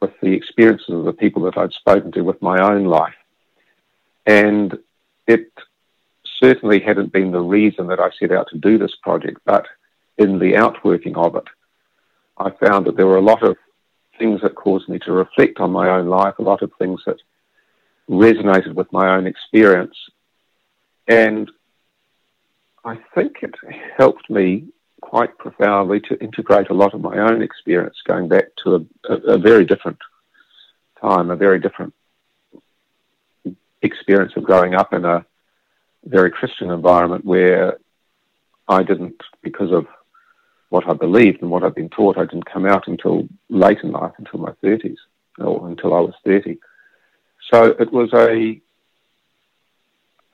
with 0.00 0.12
the 0.22 0.32
experiences 0.32 0.88
of 0.88 1.04
the 1.04 1.12
people 1.12 1.42
that 1.42 1.58
I'd 1.58 1.72
spoken 1.72 2.12
to 2.12 2.22
with 2.22 2.40
my 2.40 2.58
own 2.60 2.84
life, 2.84 3.14
and 4.26 4.76
it 5.26 5.52
certainly 6.42 6.80
hadn't 6.80 7.12
been 7.12 7.30
the 7.30 7.40
reason 7.40 7.86
that 7.86 8.00
I 8.00 8.10
set 8.18 8.32
out 8.32 8.48
to 8.48 8.58
do 8.58 8.76
this 8.76 8.96
project, 9.02 9.40
but 9.44 9.66
in 10.18 10.38
the 10.38 10.56
outworking 10.56 11.16
of 11.16 11.36
it, 11.36 11.44
I 12.36 12.50
found 12.50 12.86
that 12.86 12.96
there 12.96 13.06
were 13.06 13.18
a 13.18 13.22
lot 13.32 13.42
of 13.42 13.56
things 14.18 14.40
that 14.42 14.56
caused 14.56 14.88
me 14.88 14.98
to 15.00 15.12
reflect 15.12 15.60
on 15.60 15.70
my 15.70 15.88
own 15.88 16.08
life, 16.08 16.34
a 16.38 16.42
lot 16.42 16.62
of 16.62 16.72
things 16.78 17.00
that 17.06 17.18
resonated 18.10 18.74
with 18.74 18.92
my 18.92 19.14
own 19.14 19.26
experience. 19.26 19.96
And 21.06 21.50
I 22.84 22.98
think 23.14 23.38
it 23.42 23.54
helped 23.96 24.28
me 24.28 24.64
quite 25.00 25.38
profoundly 25.38 26.00
to 26.00 26.20
integrate 26.20 26.70
a 26.70 26.74
lot 26.74 26.94
of 26.94 27.00
my 27.00 27.18
own 27.18 27.42
experience 27.42 27.96
going 28.04 28.28
back 28.28 28.46
to 28.64 28.74
a, 28.76 29.12
a, 29.12 29.16
a 29.34 29.38
very 29.38 29.64
different 29.64 29.98
time, 31.00 31.30
a 31.30 31.36
very 31.36 31.60
different 31.60 31.94
experience 33.82 34.32
of 34.36 34.44
growing 34.44 34.74
up 34.74 34.92
in 34.92 35.04
a 35.04 35.24
very 36.04 36.30
Christian 36.30 36.70
environment 36.70 37.24
where 37.24 37.78
I 38.68 38.82
didn't, 38.82 39.20
because 39.42 39.72
of 39.72 39.86
what 40.68 40.88
I 40.88 40.94
believed 40.94 41.42
and 41.42 41.50
what 41.50 41.62
I'd 41.62 41.74
been 41.74 41.90
taught, 41.90 42.16
I 42.16 42.24
didn't 42.24 42.46
come 42.46 42.66
out 42.66 42.88
until 42.88 43.28
late 43.48 43.78
in 43.82 43.92
life, 43.92 44.12
until 44.18 44.40
my 44.40 44.52
30s, 44.62 44.96
or 45.38 45.68
until 45.68 45.94
I 45.94 46.00
was 46.00 46.14
30. 46.24 46.58
So 47.50 47.66
it 47.78 47.92
was 47.92 48.12
a, 48.12 48.60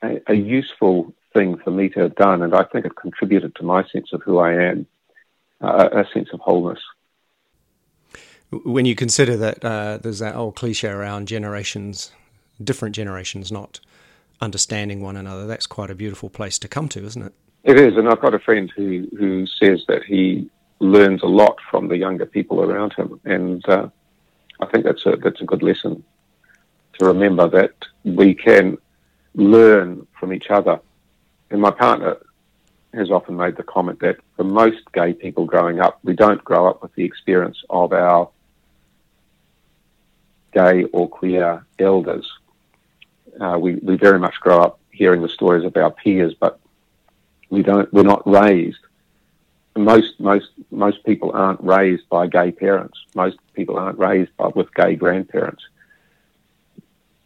a, 0.03 0.21
a 0.27 0.35
useful 0.35 1.13
thing 1.33 1.57
for 1.57 1.71
me 1.71 1.89
to 1.89 1.99
have 2.01 2.15
done, 2.15 2.41
and 2.41 2.55
I 2.55 2.63
think 2.63 2.85
it 2.85 2.95
contributed 2.95 3.55
to 3.55 3.63
my 3.63 3.85
sense 3.89 4.13
of 4.13 4.21
who 4.23 4.39
I 4.39 4.53
am, 4.53 4.87
uh, 5.61 5.89
a 5.91 6.05
sense 6.13 6.29
of 6.31 6.39
wholeness. 6.39 6.79
When 8.51 8.85
you 8.85 8.95
consider 8.95 9.37
that 9.37 9.63
uh, 9.63 9.97
there's 9.97 10.19
that 10.19 10.35
old 10.35 10.55
cliche 10.55 10.87
around 10.87 11.27
generations, 11.27 12.11
different 12.63 12.95
generations 12.95 13.51
not 13.51 13.79
understanding 14.41 15.01
one 15.01 15.17
another, 15.17 15.47
that's 15.47 15.67
quite 15.67 15.89
a 15.89 15.95
beautiful 15.95 16.29
place 16.29 16.59
to 16.59 16.67
come 16.67 16.89
to, 16.89 17.05
isn't 17.05 17.21
it? 17.21 17.33
It 17.63 17.77
is, 17.77 17.97
and 17.97 18.07
I've 18.07 18.21
got 18.21 18.33
a 18.33 18.39
friend 18.39 18.71
who, 18.75 19.07
who 19.17 19.45
says 19.45 19.83
that 19.87 20.03
he 20.03 20.49
learns 20.79 21.21
a 21.23 21.27
lot 21.27 21.57
from 21.69 21.89
the 21.89 21.97
younger 21.97 22.25
people 22.25 22.61
around 22.61 22.93
him, 22.93 23.19
and 23.25 23.67
uh, 23.67 23.89
I 24.61 24.65
think 24.67 24.85
that's 24.85 25.05
a 25.05 25.17
that's 25.17 25.41
a 25.41 25.45
good 25.45 25.61
lesson 25.61 26.03
to 26.97 27.05
remember 27.05 27.47
that 27.49 27.73
we 28.03 28.33
can 28.33 28.77
learn 29.35 30.07
from 30.19 30.33
each 30.33 30.49
other. 30.49 30.79
And 31.49 31.61
my 31.61 31.71
partner 31.71 32.17
has 32.93 33.11
often 33.11 33.35
made 33.35 33.55
the 33.55 33.63
comment 33.63 33.99
that 33.99 34.17
for 34.35 34.43
most 34.43 34.79
gay 34.93 35.13
people 35.13 35.45
growing 35.45 35.79
up, 35.79 35.99
we 36.03 36.13
don't 36.13 36.43
grow 36.43 36.67
up 36.67 36.81
with 36.81 36.93
the 36.95 37.03
experience 37.03 37.61
of 37.69 37.93
our 37.93 38.29
gay 40.53 40.83
or 40.85 41.07
queer 41.07 41.65
elders. 41.77 42.29
Uh, 43.39 43.57
we, 43.59 43.75
we 43.75 43.95
very 43.95 44.19
much 44.19 44.39
grow 44.39 44.61
up 44.61 44.79
hearing 44.91 45.21
the 45.21 45.29
stories 45.29 45.63
of 45.63 45.75
our 45.77 45.91
peers, 45.91 46.33
but 46.33 46.59
we 47.49 47.63
don't, 47.63 47.91
we're 47.93 48.03
not 48.03 48.27
raised. 48.27 48.79
Most, 49.75 50.19
most, 50.19 50.49
most 50.71 51.03
people 51.05 51.31
aren't 51.33 51.63
raised 51.63 52.09
by 52.09 52.27
gay 52.27 52.51
parents. 52.51 52.97
Most 53.15 53.37
people 53.53 53.77
aren't 53.77 53.97
raised 53.97 54.35
by, 54.35 54.47
with 54.47 54.73
gay 54.73 54.95
grandparents 54.95 55.63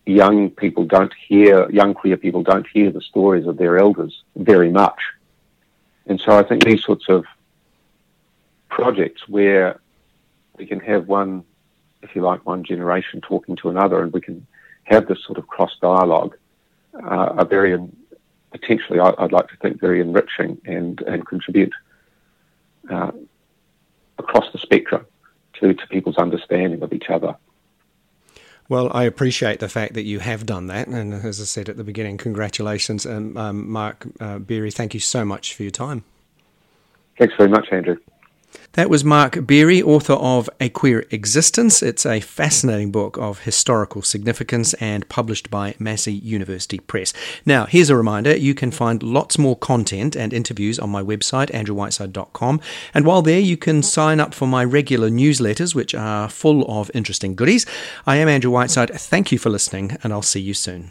young 0.06 0.50
people 0.50 0.86
don't 0.86 1.14
hear, 1.28 1.70
young 1.72 1.94
queer 1.94 2.18
people 2.18 2.44
don't 2.44 2.68
hear 2.68 2.92
the 2.92 3.02
stories 3.02 3.48
of 3.48 3.58
their 3.58 3.78
elders 3.78 4.24
very 4.36 4.72
much. 4.72 5.00
And 6.06 6.20
so 6.20 6.38
I 6.38 6.44
think 6.44 6.64
these 6.64 6.84
sorts 6.84 7.06
of 7.08 7.26
projects 8.70 9.28
where 9.28 9.80
we 10.58 10.66
can 10.66 10.80
have 10.82 11.08
one, 11.08 11.46
if 12.02 12.16
you 12.16 12.22
like, 12.22 12.46
one 12.46 12.64
generation 12.64 13.22
talking 13.22 13.56
to 13.58 13.70
another 13.70 14.02
and 14.02 14.12
we 14.12 14.22
can 14.22 14.46
have 14.86 15.08
this 15.08 15.24
sort 15.26 15.38
of 15.38 15.48
cross 15.48 15.72
dialogue 15.82 16.36
uh, 16.96 17.08
are 17.38 17.46
very, 17.46 17.80
potentially, 18.52 19.00
I'd 19.00 19.32
like 19.32 19.48
to 19.50 19.58
think, 19.58 19.80
very 19.80 20.02
enriching 20.02 20.60
and, 20.66 21.02
and 21.02 21.26
contribute 21.26 21.74
uh, 22.90 23.12
across 24.18 24.52
the 24.52 24.60
spectrum 24.60 25.06
to, 25.60 25.74
to 25.74 25.88
people's 25.88 26.18
understanding 26.18 26.84
of 26.84 26.94
each 26.94 27.10
other. 27.10 27.36
Well, 28.70 28.90
I 28.94 29.04
appreciate 29.04 29.60
the 29.60 29.70
fact 29.70 29.94
that 29.94 30.04
you 30.04 30.20
have 30.20 30.46
done 30.46 30.68
that. 30.68 30.88
And 30.88 31.14
as 31.14 31.42
I 31.42 31.44
said 31.44 31.70
at 31.70 31.78
the 31.78 31.84
beginning, 31.84 32.18
congratulations. 32.18 33.06
And 33.06 33.38
um, 33.38 33.70
Mark 33.70 34.06
uh, 34.20 34.40
Beehre, 34.40 34.74
thank 34.74 34.94
you 34.94 35.00
so 35.00 35.26
much 35.26 35.54
for 35.54 35.64
your 35.64 35.72
time. 35.72 36.04
Thanks 37.18 37.36
very 37.38 37.50
much, 37.50 37.68
Andrew. 37.72 37.98
That 38.74 38.90
was 38.90 39.04
Mark 39.04 39.34
Beehre, 39.34 39.84
author 39.84 40.14
of 40.14 40.50
A 40.60 40.68
Queer 40.68 41.06
Existence. 41.12 41.84
It's 41.84 42.08
a 42.08 42.20
fascinating 42.22 42.92
book 42.92 43.18
of 43.20 43.42
historical 43.42 44.02
significance 44.02 44.74
and 44.76 45.08
published 45.10 45.52
by 45.52 45.76
Massey 45.78 46.14
University 46.14 46.80
Press. 46.80 47.14
Now, 47.46 47.66
here's 47.66 47.92
a 47.92 47.96
reminder 47.96 48.36
you 48.36 48.56
can 48.56 48.72
find 48.72 49.04
lots 49.04 49.38
more 49.38 49.56
content 49.56 50.16
and 50.16 50.34
interviews 50.34 50.80
on 50.80 50.90
my 50.90 51.04
website, 51.04 51.52
andrewwhiteside.com. 51.52 52.62
And 52.96 53.06
while 53.06 53.22
there, 53.22 53.40
you 53.40 53.58
can 53.58 53.84
sign 53.84 54.20
up 54.20 54.34
for 54.34 54.48
my 54.48 54.64
regular 54.64 55.10
newsletters, 55.10 55.76
which 55.76 55.94
are 55.94 56.28
full 56.28 56.66
of 56.68 56.90
interesting 56.96 57.36
goodies. 57.36 57.68
I 58.08 58.16
am 58.16 58.28
Andrew 58.28 58.50
Whiteside. 58.50 58.90
Thank 58.90 59.32
you 59.32 59.38
for 59.38 59.52
listening, 59.52 59.98
and 60.04 60.12
I'll 60.12 60.24
see 60.24 60.42
you 60.42 60.56
soon. 60.56 60.90